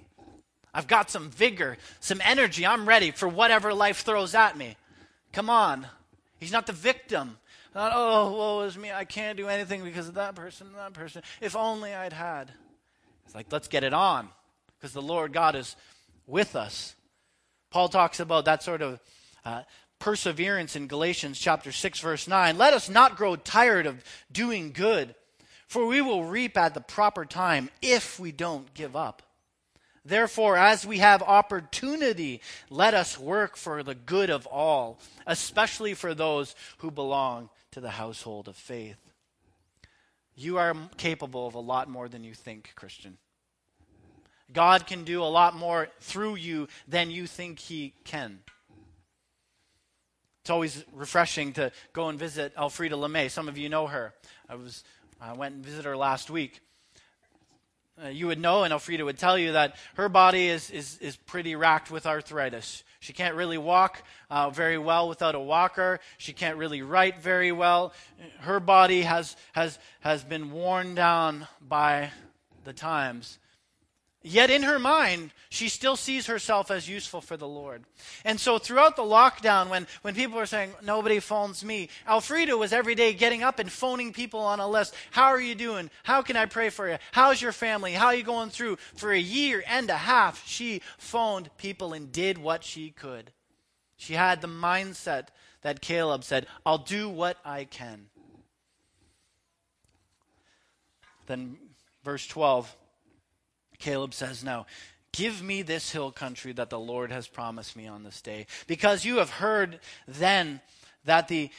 [0.74, 2.66] I've got some vigor, some energy.
[2.66, 4.76] I'm ready for whatever life throws at me.
[5.32, 5.86] Come on.
[6.38, 7.38] He's not the victim.
[7.74, 8.92] Not, oh, woe is me.
[8.92, 11.22] I can't do anything because of that person that person.
[11.40, 12.52] If only I'd had.
[13.24, 14.28] It's like, let's get it on
[14.78, 15.76] because the Lord God is
[16.26, 16.94] with us.
[17.70, 19.00] Paul talks about that sort of
[19.46, 19.62] uh,
[20.04, 22.58] perseverance in Galatians chapter 6 verse 9.
[22.58, 25.14] Let us not grow tired of doing good,
[25.66, 29.22] for we will reap at the proper time if we don't give up.
[30.04, 36.12] Therefore, as we have opportunity, let us work for the good of all, especially for
[36.12, 38.98] those who belong to the household of faith.
[40.36, 43.16] You are capable of a lot more than you think, Christian.
[44.52, 48.40] God can do a lot more through you than you think He can.
[50.44, 53.30] It's always refreshing to go and visit Elfrida LeMay.
[53.30, 54.12] Some of you know her.
[54.46, 54.84] I was
[55.18, 56.60] I went and visited her last week.
[58.02, 61.16] uh, you would know, and Elfrida would tell you that her body is, is, is
[61.16, 62.82] pretty racked with arthritis.
[63.00, 66.00] She can't really walk uh, very well without a walker.
[66.18, 67.92] She can't really write very well.
[68.40, 72.10] Her body has, has, has been worn down by
[72.64, 73.38] the times.
[74.26, 77.84] Yet in her mind, she still sees herself as useful for the Lord.
[78.24, 82.72] And so throughout the lockdown, when, when people were saying, nobody phones me, Elfrida was
[82.72, 84.94] every day getting up and phoning people on a list.
[85.10, 85.90] How are you doing?
[86.04, 86.96] How can I pray for you?
[87.12, 87.92] How's your family?
[87.92, 88.78] How are you going through?
[88.96, 93.30] For a year and a half, she phoned people and did what she could.
[93.98, 95.26] She had the mindset
[95.60, 98.06] that Caleb said, I'll do what I can.
[101.26, 101.58] Then
[102.02, 102.74] verse 12
[103.84, 104.64] Caleb says, No,
[105.12, 108.46] give me this hill country that the Lord has promised me on this day.
[108.66, 110.62] Because you have heard then
[111.04, 111.50] that the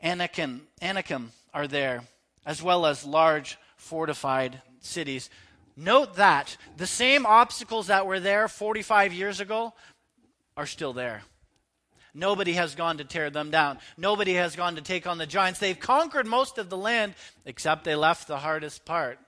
[0.00, 2.04] Anakim, Anakim are there,
[2.46, 5.28] as well as large fortified cities.
[5.76, 9.72] Note that the same obstacles that were there 45 years ago
[10.56, 11.22] are still there.
[12.14, 13.80] Nobody has gone to tear them down.
[13.96, 15.58] Nobody has gone to take on the giants.
[15.58, 17.14] They've conquered most of the land,
[17.44, 19.18] except they left the hardest part.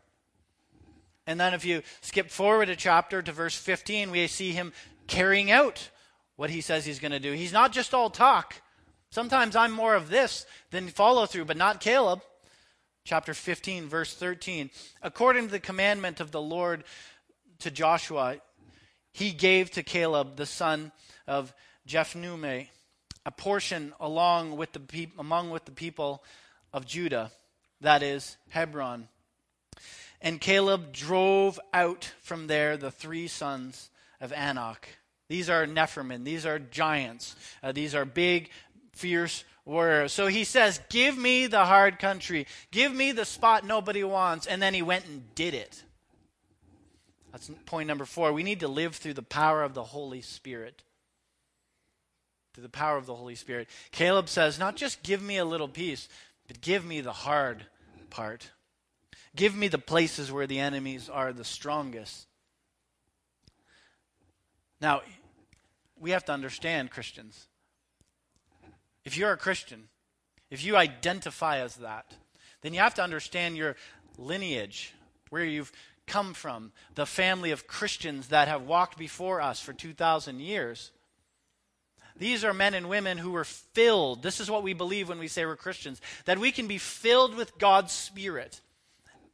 [1.26, 4.72] And then if you skip forward a chapter to verse 15, we see him
[5.06, 5.90] carrying out
[6.36, 7.32] what he says he's going to do.
[7.32, 8.54] He's not just all talk.
[9.10, 12.20] Sometimes I'm more of this than follow through, but not Caleb.
[13.04, 14.70] Chapter 15, verse 13.
[15.02, 16.84] According to the commandment of the Lord
[17.60, 18.38] to Joshua,
[19.12, 20.90] he gave to Caleb, the son
[21.26, 21.54] of
[21.86, 22.68] Jephunneh,
[23.26, 26.24] a portion along with the pe- among with the people
[26.72, 27.30] of Judah,
[27.80, 29.08] that is Hebron.
[30.24, 33.90] And Caleb drove out from there the three sons
[34.22, 34.88] of Anak.
[35.28, 36.24] These are Nephilim.
[36.24, 37.36] These are giants.
[37.62, 38.48] Uh, these are big,
[38.94, 40.14] fierce warriors.
[40.14, 42.46] So he says, Give me the hard country.
[42.70, 44.46] Give me the spot nobody wants.
[44.46, 45.84] And then he went and did it.
[47.30, 48.32] That's point number four.
[48.32, 50.84] We need to live through the power of the Holy Spirit.
[52.54, 53.68] Through the power of the Holy Spirit.
[53.92, 56.08] Caleb says, Not just give me a little piece,
[56.48, 57.66] but give me the hard
[58.08, 58.48] part.
[59.36, 62.26] Give me the places where the enemies are the strongest.
[64.80, 65.02] Now,
[65.98, 67.48] we have to understand, Christians.
[69.04, 69.88] If you're a Christian,
[70.50, 72.14] if you identify as that,
[72.62, 73.76] then you have to understand your
[74.16, 74.92] lineage,
[75.30, 75.72] where you've
[76.06, 80.92] come from, the family of Christians that have walked before us for 2,000 years.
[82.16, 84.22] These are men and women who were filled.
[84.22, 87.34] This is what we believe when we say we're Christians that we can be filled
[87.34, 88.60] with God's Spirit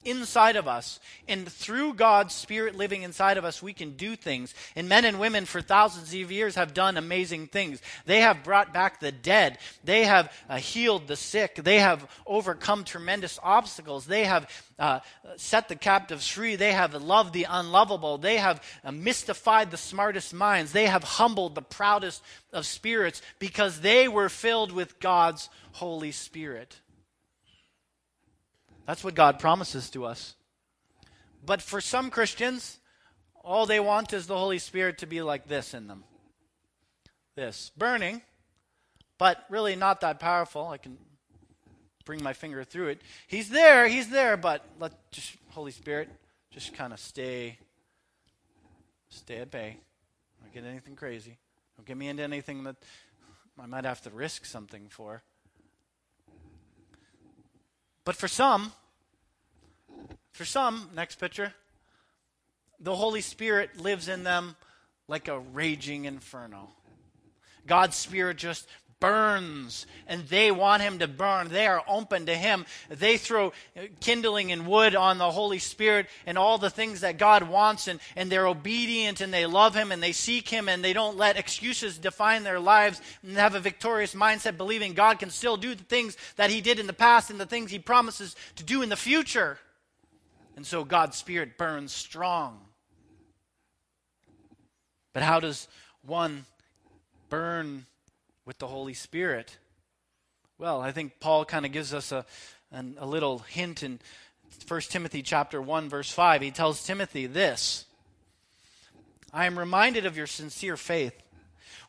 [0.05, 0.99] inside of us.
[1.29, 4.55] And through God's Spirit living inside of us, we can do things.
[4.75, 7.81] And men and women for thousands of years have done amazing things.
[8.07, 9.59] They have brought back the dead.
[9.85, 11.57] They have uh, healed the sick.
[11.57, 14.07] They have overcome tremendous obstacles.
[14.07, 15.01] They have uh,
[15.37, 16.57] set the captives free.
[16.57, 18.17] They have loved the unlovable.
[18.17, 20.73] They have uh, mystified the smartest minds.
[20.73, 26.77] They have humbled the proudest of spirits because they were filled with God's Holy Spirit.
[28.91, 30.35] That's what God promises to us.
[31.47, 32.81] But for some Christians,
[33.45, 36.03] all they want is the Holy Spirit to be like this in them
[37.37, 38.21] this burning,
[39.17, 40.67] but really not that powerful.
[40.67, 40.99] I can
[42.05, 43.03] bring my finger through it.
[43.29, 46.09] He's there, he's there, but let just Holy Spirit
[46.51, 47.59] just kind of stay
[49.09, 49.77] stay at bay.
[50.43, 51.39] Don't get anything crazy.
[51.77, 52.75] Don't get me into anything that
[53.57, 55.23] I might have to risk something for.
[58.11, 58.73] But for some,
[60.33, 61.55] for some, next picture,
[62.81, 64.57] the Holy Spirit lives in them
[65.07, 66.71] like a raging inferno.
[67.69, 68.67] God's Spirit just
[69.01, 71.49] burns and they want him to burn.
[71.49, 72.67] They are open to him.
[72.89, 73.53] They throw
[74.01, 77.99] kindling and wood on the Holy Spirit and all the things that God wants and,
[78.15, 81.39] and they're obedient and they love him and they seek him and they don't let
[81.39, 85.85] excuses define their lives and have a victorious mindset believing God can still do the
[85.85, 88.91] things that he did in the past and the things he promises to do in
[88.91, 89.59] the future.
[90.57, 92.61] And so God's Spirit burns strong.
[95.13, 95.69] But how does
[96.03, 96.45] one
[97.29, 97.87] burn
[98.51, 99.59] with the Holy Spirit?
[100.59, 102.27] Well, I think Paul kind of gives us a,
[102.73, 104.01] an, a little hint in
[104.67, 106.43] 1 Timothy chapter 1 verse 5.
[106.43, 107.85] He tells Timothy this,
[109.33, 111.13] I am reminded of your sincere faith,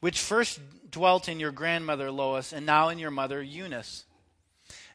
[0.02, 0.60] which first
[0.92, 4.06] dwelt in your grandmother Lois and now in your mother Eunice.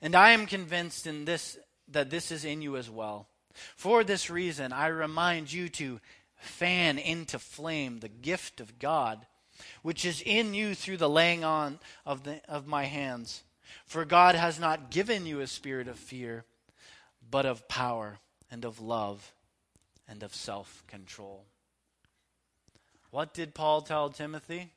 [0.00, 1.58] And I am convinced in this
[1.88, 3.26] that this is in you as well.
[3.74, 5.98] For this reason, I remind you to
[6.36, 9.26] fan into flame the gift of God
[9.82, 13.42] which is in you through the laying on of, the, of my hands.
[13.84, 16.44] For God has not given you a spirit of fear,
[17.30, 18.18] but of power
[18.50, 19.32] and of love
[20.08, 21.44] and of self control.
[23.10, 24.72] What did Paul tell Timothy?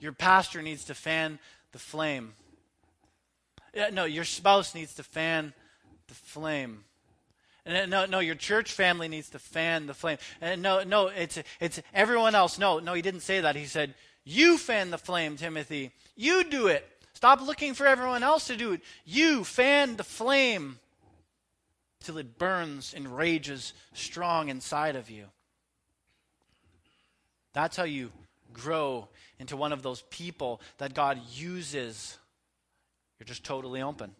[0.00, 1.38] Your pastor needs to fan
[1.72, 2.32] the flame.
[3.92, 5.52] No, your spouse needs to fan
[6.08, 6.84] the flame.
[7.66, 10.18] No, no, your church family needs to fan the flame.
[10.58, 12.58] No, no, it's it's everyone else.
[12.58, 13.56] No, no, he didn't say that.
[13.56, 15.92] He said, "You fan the flame, Timothy.
[16.14, 16.86] You do it.
[17.14, 18.82] Stop looking for everyone else to do it.
[19.06, 20.78] You fan the flame
[22.00, 25.30] till it burns and rages strong inside of you."
[27.54, 28.12] That's how you
[28.52, 29.08] grow
[29.38, 32.18] into one of those people that God uses.
[33.18, 34.14] You're just totally open.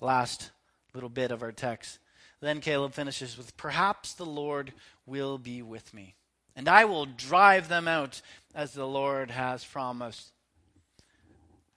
[0.00, 0.50] Last
[0.94, 1.98] little bit of our text.
[2.40, 4.72] Then Caleb finishes with Perhaps the Lord
[5.06, 6.14] will be with me,
[6.54, 8.20] and I will drive them out
[8.54, 10.32] as the Lord has promised.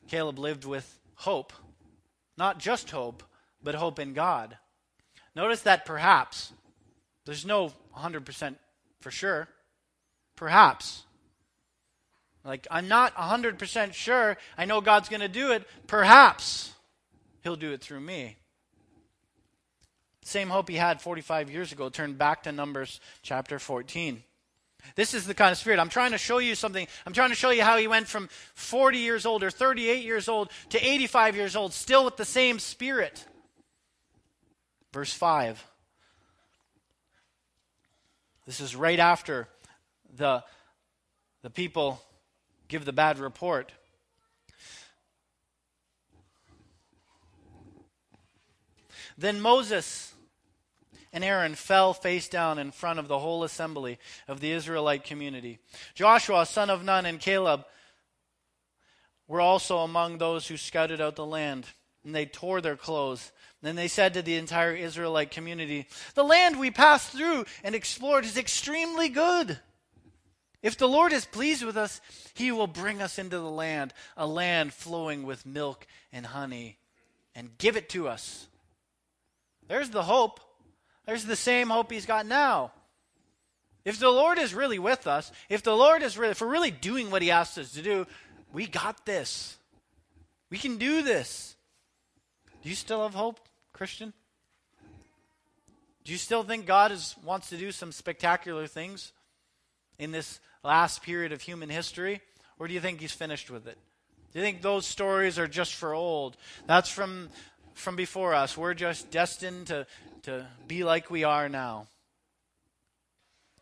[0.07, 1.53] Caleb lived with hope,
[2.38, 3.24] not just hope,
[3.61, 4.57] but hope in God.
[5.36, 6.51] Notice that perhaps,
[7.26, 8.55] there's no 100%
[9.01, 9.47] for sure.
[10.36, 11.03] Perhaps.
[12.43, 14.38] Like, I'm not 100% sure.
[14.57, 15.68] I know God's going to do it.
[15.88, 16.72] Perhaps
[17.41, 18.38] He'll do it through me.
[20.28, 21.88] Same hope he had 45 years ago.
[21.88, 24.22] Turn back to Numbers chapter 14.
[24.94, 25.80] This is the kind of spirit.
[25.80, 26.86] I'm trying to show you something.
[27.06, 30.28] I'm trying to show you how he went from 40 years old or 38 years
[30.28, 33.26] old to 85 years old, still with the same spirit.
[34.92, 35.66] Verse 5.
[38.46, 39.48] This is right after
[40.14, 40.44] the,
[41.42, 42.02] the people
[42.68, 43.72] give the bad report.
[49.18, 50.14] Then Moses
[51.18, 53.97] and Aaron fell face down in front of the whole assembly
[54.28, 55.57] of the Israelite community.
[55.95, 57.65] Joshua, son of Nun, and Caleb
[59.28, 61.65] were also among those who scouted out the land,
[62.05, 63.32] and they tore their clothes.
[63.63, 68.24] Then they said to the entire Israelite community, The land we passed through and explored
[68.24, 69.59] is extremely good.
[70.61, 71.99] If the Lord is pleased with us,
[72.36, 76.78] he will bring us into the land, a land flowing with milk and honey,
[77.34, 78.45] and give it to us.
[79.68, 80.41] There's the hope.
[81.08, 82.74] There's the same hope he's got now.
[83.86, 86.70] If the Lord is really with us, if the Lord is really, if we're really
[86.70, 88.05] doing what he asked us to do,
[88.51, 89.58] we got this.
[90.49, 91.55] We can do this.
[92.62, 93.39] Do you still have hope,
[93.72, 94.12] Christian?
[96.03, 99.14] Do you still think God is, wants to do some spectacular things
[99.97, 102.20] in this last period of human history?
[102.60, 103.78] Or do you think he's finished with it?
[104.34, 106.36] Do you think those stories are just for old?
[106.66, 107.30] That's from
[107.78, 108.58] from before us.
[108.58, 109.86] We're just destined to,
[110.28, 111.88] to be like we are now.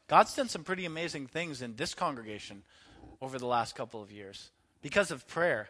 [0.08, 2.64] God's done some pretty amazing things in this congregation
[3.22, 4.50] over the last couple of years
[4.82, 5.70] because of prayer.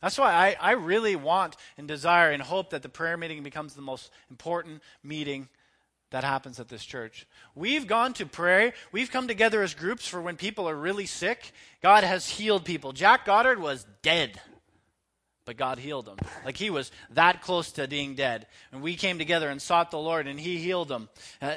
[0.00, 3.74] That's why I, I really want and desire and hope that the prayer meeting becomes
[3.74, 5.50] the most important meeting
[6.10, 7.26] that happens at this church.
[7.54, 8.72] We've gone to pray.
[8.92, 11.52] We've come together as groups for when people are really sick.
[11.82, 12.92] God has healed people.
[12.92, 14.40] Jack Goddard was dead
[15.44, 16.16] but God healed him.
[16.44, 18.46] Like he was that close to being dead.
[18.72, 21.08] And we came together and sought the Lord, and he healed him.
[21.40, 21.56] Uh,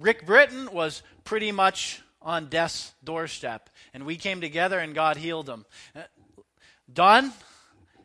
[0.00, 5.48] Rick Britton was pretty much on death's doorstep, and we came together, and God healed
[5.48, 5.64] him.
[5.94, 6.02] Uh,
[6.92, 7.32] Don,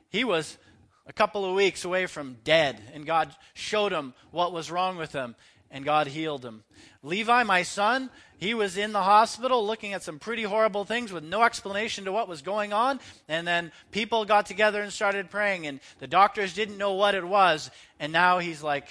[0.10, 0.58] he was
[1.06, 5.14] a couple of weeks away from dead, and God showed him what was wrong with
[5.14, 5.36] him,
[5.70, 6.64] and God healed him.
[7.08, 11.24] Levi, my son, he was in the hospital looking at some pretty horrible things with
[11.24, 13.00] no explanation to what was going on.
[13.28, 17.26] And then people got together and started praying, and the doctors didn't know what it
[17.26, 17.72] was.
[18.00, 18.88] And now he's like,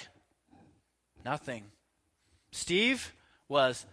[1.25, 1.65] nothing.
[2.53, 3.13] Steve
[3.49, 3.85] was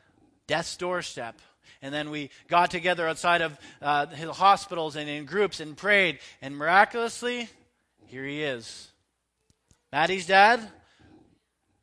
[0.47, 1.39] death's doorstep.
[1.81, 6.19] And then we got together outside of uh, hospitals and in groups and prayed.
[6.41, 7.49] And miraculously,
[8.07, 8.87] here he is.
[9.91, 10.61] Maddie's dad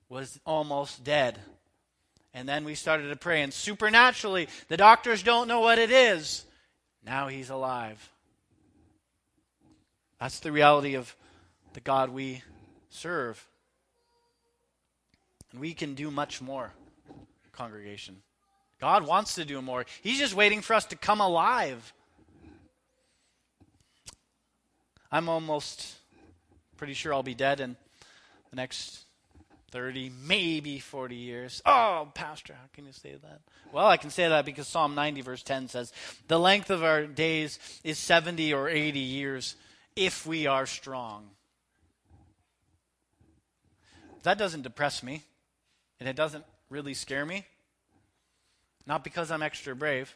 [0.08, 1.38] was almost dead.
[2.32, 6.44] And then we started to pray, and supernaturally, the doctors don't know what it is.
[7.04, 8.10] Now he's alive.
[10.20, 11.16] That's the reality of
[11.72, 12.42] the God we
[12.88, 13.44] serve.
[15.50, 16.72] And we can do much more,
[17.52, 18.22] congregation.
[18.80, 19.84] God wants to do more.
[20.02, 21.92] He's just waiting for us to come alive.
[25.10, 25.96] I'm almost
[26.76, 27.76] pretty sure I'll be dead in
[28.50, 29.04] the next
[29.70, 31.62] 30, maybe 40 years.
[31.64, 33.40] Oh, Pastor, how can you say that?
[33.72, 35.92] Well, I can say that because Psalm 90, verse 10 says,
[36.28, 39.56] The length of our days is 70 or 80 years
[39.96, 41.30] if we are strong.
[44.22, 45.22] That doesn't depress me,
[45.98, 47.46] and it doesn't really scare me.
[48.86, 50.14] Not because I'm extra brave,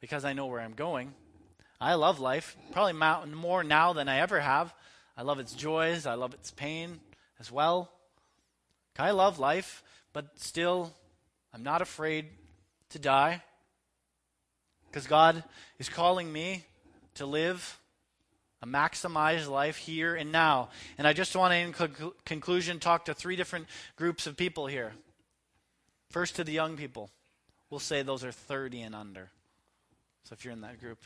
[0.00, 1.14] because I know where I'm going.
[1.80, 2.92] I love life, probably
[3.32, 4.74] more now than I ever have.
[5.16, 7.00] I love its joys, I love its pain
[7.38, 7.90] as well.
[8.98, 9.82] I love life,
[10.12, 10.92] but still,
[11.54, 12.26] I'm not afraid
[12.90, 13.42] to die
[14.90, 15.42] because God
[15.78, 16.64] is calling me
[17.14, 17.78] to live
[18.62, 20.68] a maximized life here and now.
[20.98, 23.66] And I just want to, in conclu- conclusion, talk to three different
[23.96, 24.92] groups of people here.
[26.10, 27.10] First, to the young people.
[27.70, 29.30] We'll say those are 30 and under.
[30.24, 30.98] So if you're in that group,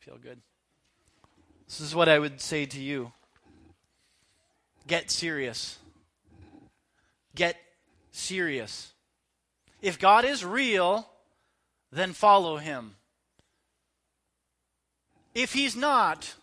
[0.00, 0.40] feel good.
[1.66, 3.12] This is what I would say to you
[4.86, 5.78] get serious.
[7.34, 7.56] Get
[8.12, 8.92] serious.
[9.82, 11.08] If God is real,
[11.92, 12.96] then follow him.
[15.34, 16.34] If he's not,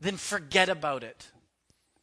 [0.00, 1.28] then forget about it.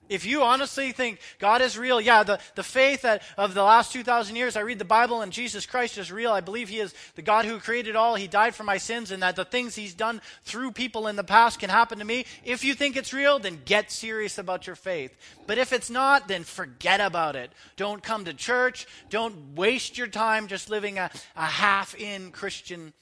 [0.10, 3.94] If you honestly think God is real, yeah, the, the faith that, of the last
[3.94, 6.32] 2,000 years, I read the Bible and Jesus Christ is real.
[6.32, 8.16] I believe He is the God who created all.
[8.16, 11.24] He died for my sins, and that the things He's done through people in the
[11.24, 12.26] past can happen to me.
[12.44, 15.16] If you think it's real, then get serious about your faith.
[15.46, 17.52] But if it's not, then forget about it.
[17.78, 18.88] Don't come to church.
[19.10, 22.94] Don't waste your time just living a, a half in Christian life.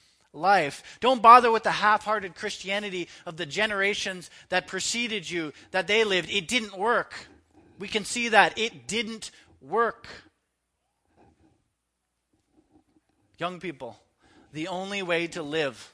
[1.00, 6.04] Don't bother with the half hearted Christianity of the generations that preceded you, that they
[6.04, 6.30] lived.
[6.30, 7.14] It didn't work.
[7.80, 8.58] We can see that.
[8.58, 9.32] It didn't
[9.62, 10.08] work.
[13.38, 14.00] Young people,
[14.54, 15.94] the only way to live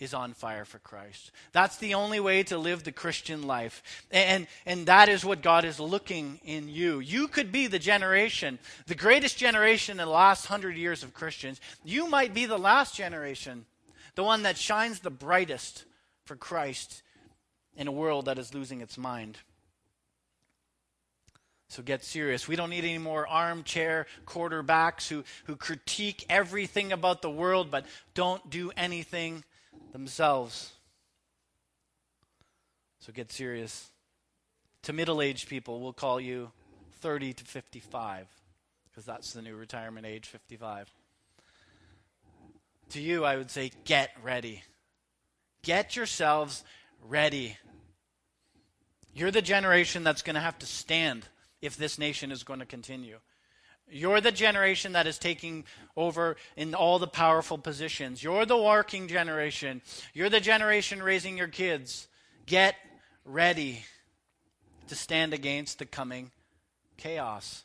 [0.00, 1.30] is on fire for Christ.
[1.52, 3.82] That's the only way to live the Christian life.
[4.10, 7.00] And, and that is what God is looking in you.
[7.00, 11.60] You could be the generation, the greatest generation in the last hundred years of Christians.
[11.84, 13.66] You might be the last generation,
[14.14, 15.84] the one that shines the brightest
[16.24, 17.02] for Christ
[17.76, 19.36] in a world that is losing its mind.
[21.68, 22.48] So get serious.
[22.48, 27.84] We don't need any more armchair quarterbacks who, who critique everything about the world but
[28.14, 29.44] don't do anything
[29.92, 30.72] themselves.
[33.00, 33.90] So get serious.
[34.84, 36.52] To middle aged people, we'll call you
[37.00, 38.26] 30 to 55,
[38.88, 40.92] because that's the new retirement age 55.
[42.90, 44.62] To you, I would say, get ready.
[45.62, 46.64] Get yourselves
[47.08, 47.56] ready.
[49.14, 51.26] You're the generation that's going to have to stand
[51.60, 53.18] if this nation is going to continue.
[53.90, 55.64] You're the generation that is taking
[55.96, 58.22] over in all the powerful positions.
[58.22, 59.82] You're the working generation.
[60.14, 62.08] You're the generation raising your kids.
[62.46, 62.76] Get
[63.24, 63.84] ready
[64.88, 66.30] to stand against the coming
[66.96, 67.64] chaos.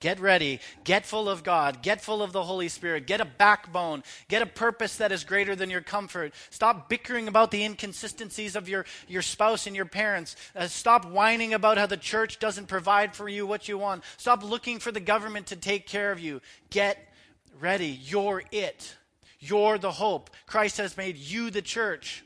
[0.00, 0.60] Get ready.
[0.84, 1.82] Get full of God.
[1.82, 3.08] Get full of the Holy Spirit.
[3.08, 4.04] Get a backbone.
[4.28, 6.32] Get a purpose that is greater than your comfort.
[6.50, 10.36] Stop bickering about the inconsistencies of your, your spouse and your parents.
[10.54, 14.04] Uh, stop whining about how the church doesn't provide for you what you want.
[14.18, 16.40] Stop looking for the government to take care of you.
[16.70, 16.98] Get
[17.58, 17.98] ready.
[18.04, 18.96] You're it.
[19.40, 20.30] You're the hope.
[20.46, 22.24] Christ has made you the church.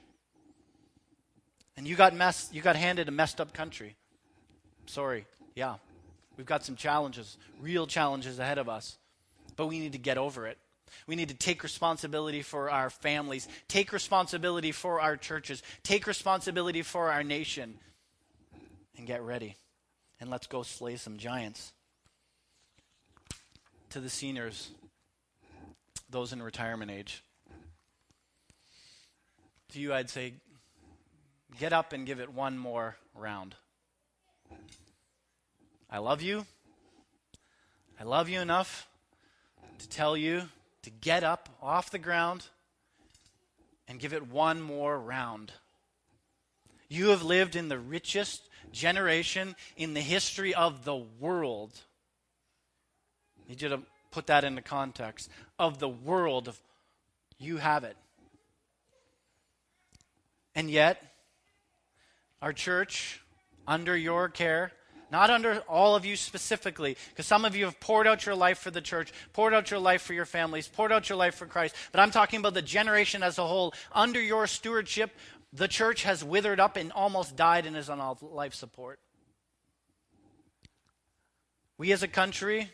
[1.78, 3.96] And you got messed, you got handed a messed up country.
[4.84, 5.24] Sorry.
[5.54, 5.76] Yeah.
[6.36, 8.98] We've got some challenges, real challenges ahead of us,
[9.56, 10.58] but we need to get over it.
[11.06, 16.82] We need to take responsibility for our families, take responsibility for our churches, take responsibility
[16.82, 17.78] for our nation,
[18.96, 19.56] and get ready.
[20.20, 21.72] And let's go slay some giants.
[23.90, 24.70] To the seniors,
[26.08, 27.22] those in retirement age,
[29.70, 30.34] to you, I'd say,
[31.58, 33.54] get up and give it one more round.
[35.94, 36.46] I love you.
[38.00, 38.88] I love you enough
[39.78, 40.44] to tell you
[40.84, 42.46] to get up off the ground
[43.86, 45.52] and give it one more round.
[46.88, 51.78] You have lived in the richest generation in the history of the world.
[53.44, 55.28] I need you to put that into context.
[55.58, 56.58] Of the world, of
[57.36, 57.98] you have it.
[60.54, 61.02] And yet,
[62.40, 63.20] our church,
[63.68, 64.72] under your care,
[65.12, 68.58] not under all of you specifically, because some of you have poured out your life
[68.58, 71.44] for the church, poured out your life for your families, poured out your life for
[71.46, 71.76] Christ.
[71.92, 73.74] But I'm talking about the generation as a whole.
[73.92, 75.10] Under your stewardship,
[75.52, 79.00] the church has withered up and almost died and is on life support.
[81.76, 82.70] We as a country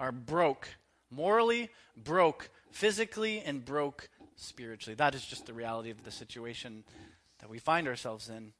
[0.00, 0.68] are broke,
[1.10, 1.68] morally
[2.02, 4.94] broke, physically, and broke spiritually.
[4.94, 6.84] That is just the reality of the situation
[7.40, 8.52] that we find ourselves in.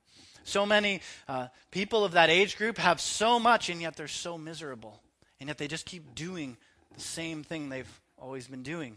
[0.49, 4.39] So many uh, people of that age group have so much, and yet they're so
[4.39, 4.99] miserable.
[5.41, 6.57] And yet they just keep doing
[6.95, 8.97] the same thing they've always been doing.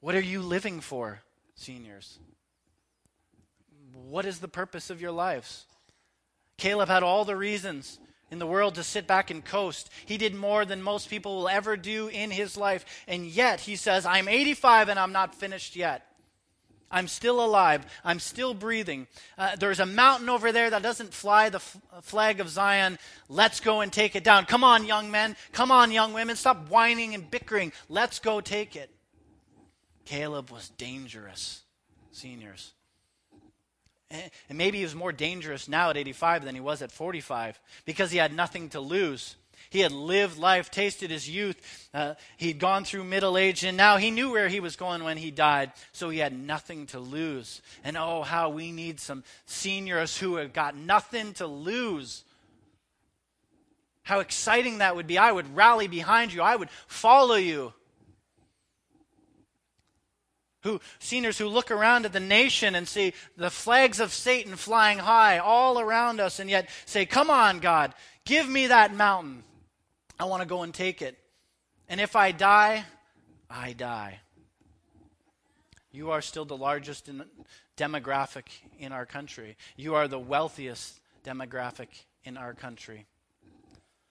[0.00, 1.20] What are you living for,
[1.54, 2.18] seniors?
[3.92, 5.64] What is the purpose of your lives?
[6.58, 8.00] Caleb had all the reasons
[8.32, 9.90] in the world to sit back and coast.
[10.06, 12.84] He did more than most people will ever do in his life.
[13.06, 16.04] And yet he says, I'm 85 and I'm not finished yet.
[16.92, 17.86] I'm still alive.
[18.04, 19.06] I'm still breathing.
[19.38, 22.98] Uh, there's a mountain over there that doesn't fly the f- flag of Zion.
[23.28, 24.44] Let's go and take it down.
[24.44, 25.34] Come on, young men.
[25.52, 26.36] Come on, young women.
[26.36, 27.72] Stop whining and bickering.
[27.88, 28.90] Let's go take it.
[30.04, 31.62] Caleb was dangerous,
[32.10, 32.72] seniors.
[34.10, 38.10] And maybe he was more dangerous now at 85 than he was at 45 because
[38.10, 39.36] he had nothing to lose.
[39.72, 41.88] He had lived life, tasted his youth.
[41.94, 45.16] Uh, he'd gone through middle age, and now he knew where he was going when
[45.16, 47.62] he died, so he had nothing to lose.
[47.82, 52.22] And oh, how we need some seniors who have got nothing to lose.
[54.02, 55.16] How exciting that would be.
[55.16, 57.72] I would rally behind you, I would follow you
[60.64, 64.98] who seniors who look around at the nation and see the flags of Satan flying
[64.98, 67.94] high all around us and yet say, "Come on, God,
[68.24, 69.42] give me that mountain.
[70.22, 71.18] I want to go and take it.
[71.88, 72.84] And if I die,
[73.50, 74.20] I die."
[75.90, 77.24] You are still the largest in
[77.76, 78.44] demographic
[78.78, 79.56] in our country.
[79.76, 81.88] You are the wealthiest demographic
[82.22, 83.06] in our country.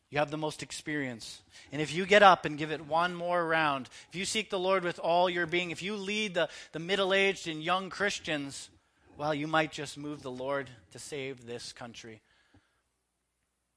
[0.09, 1.41] You have the most experience.
[1.72, 4.59] And if you get up and give it one more round, if you seek the
[4.59, 8.70] Lord with all your being, if you lead the, the middle aged and young Christians,
[9.18, 12.22] well, you might just move the Lord to save this country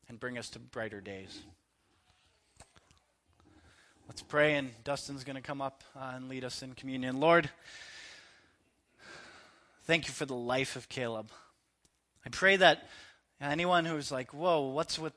[0.08, 1.40] and bring us to brighter days.
[4.06, 7.20] Let's pray, and Dustin's going to come up uh, and lead us in communion.
[7.20, 7.48] Lord,
[9.84, 11.30] thank you for the life of Caleb.
[12.26, 12.86] I pray that
[13.40, 15.14] anyone who's like, whoa, what's with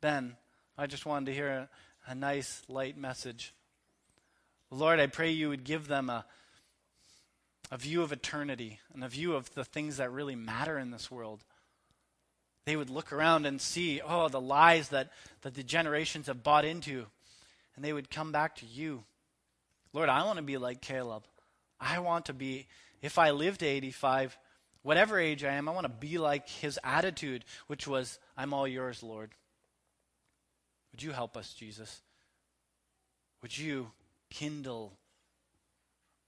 [0.00, 0.36] Ben,
[0.76, 1.68] I just wanted to hear a,
[2.10, 3.54] a nice, light message.
[4.68, 6.24] Lord, I pray you would give them a,
[7.70, 11.08] a view of eternity and a view of the things that really matter in this
[11.08, 11.44] world.
[12.64, 15.12] They would look around and see, oh, the lies that,
[15.42, 17.06] that the generations have bought into,
[17.78, 19.04] and they would come back to you.
[19.92, 21.22] Lord, I want to be like Caleb.
[21.78, 22.66] I want to be,
[23.02, 24.36] if I live to 85,
[24.82, 28.66] whatever age I am, I want to be like his attitude, which was, I'm all
[28.66, 29.30] yours, Lord.
[30.90, 32.00] Would you help us, Jesus?
[33.42, 33.92] Would you
[34.28, 34.94] kindle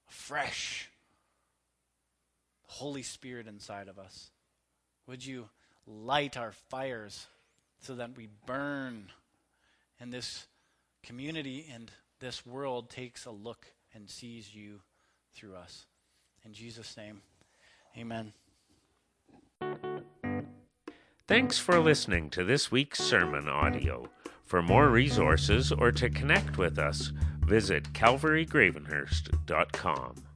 [0.06, 0.88] fresh
[2.66, 4.30] Holy Spirit inside of us?
[5.08, 5.48] Would you
[5.84, 7.26] light our fires
[7.80, 9.10] so that we burn
[9.98, 10.46] in this
[11.02, 11.90] community and
[12.20, 14.80] this world takes a look and sees you
[15.34, 15.86] through us?
[16.44, 17.22] In Jesus' name,
[17.96, 18.32] amen.
[21.26, 24.08] Thanks for listening to this week's sermon audio.
[24.44, 27.12] For more resources or to connect with us,
[27.44, 30.29] visit calvarygravenhurst.com.